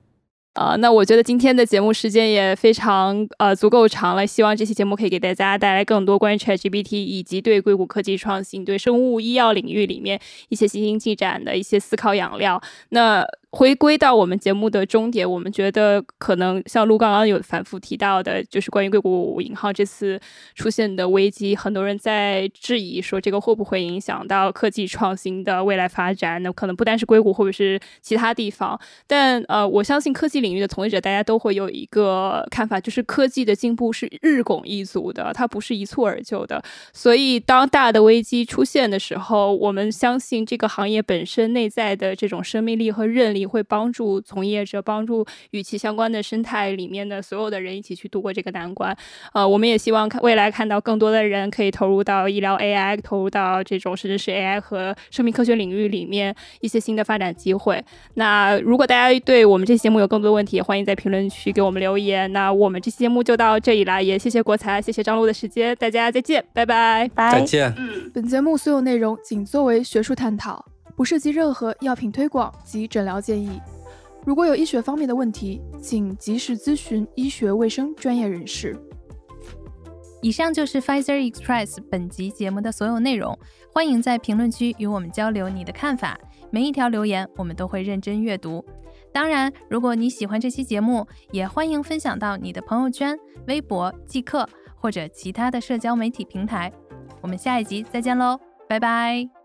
[0.54, 12.62] 啊，那我觉得今天的节目时间也非常呃足够长了，希望这期节目可以给大家带来更多关于 ChatGPT 以及对硅谷科技创新、对生物医药领域里面一些新兴进展的一些思考养料。
[12.90, 13.26] 那。
[13.56, 20.20] 回归到我们节目的终点，我们觉得可能像陆刚刚有反复提到的，就是关于硅谷银行这次
[20.54, 26.42] 出现的危机，很多人在质疑说这个会不会影响到科技创新的未来发展？
[26.42, 28.78] 那可能不单是硅谷，或者是其他地方。
[29.06, 36.62] 但呃，我相信科技领域的从业者，大家都会有一个看法，就是科技的进步是日拱一卒的，它不是一蹴而就的。
[36.92, 43.45] 所以当大的危机出现的时候，我们相信这个行业本身内在的这种生命力和韧力。
[43.46, 48.96] 会帮助从业者，帮助与其相关的生态里面的所有的人一起去度过这个难关。
[49.32, 57.82] 呃，我们也希望看未来看到更多的人可以投入到医疗 AI，投入到这种甚至是 AI 和生命科学领域里面一些新的发展机会。
[58.14, 62.32] 那如果大家对我们这期节目有更多的问题，欢迎在评论区给我们留言。
[62.32, 67.74] 那我们这期节目就到这里了，也谢谢国才，谢谢张璐的时间，大家再见，拜拜，拜，再见。
[67.76, 70.75] 嗯，本节目所有内容仅作为学术探讨。
[70.96, 73.60] 不涉及任何药品推广及诊疗建议。
[74.24, 78.76] 如果有医学方面的问题，请及时咨询医学卫生专业人士。
[80.22, 83.38] 以上就是 Pfizer Express 本集节目的所有内容，
[83.72, 86.18] 欢迎在评论区与我们交流你的看法，
[86.50, 88.64] 每一条留言我们都会认真阅读。
[89.12, 93.16] 当然，如果你喜欢这期节目，也欢迎分享到你的朋友圈、
[93.46, 96.72] 微博、即刻或者其他的社交媒体平台。
[97.20, 99.35] 我们下一集再见喽，拜拜。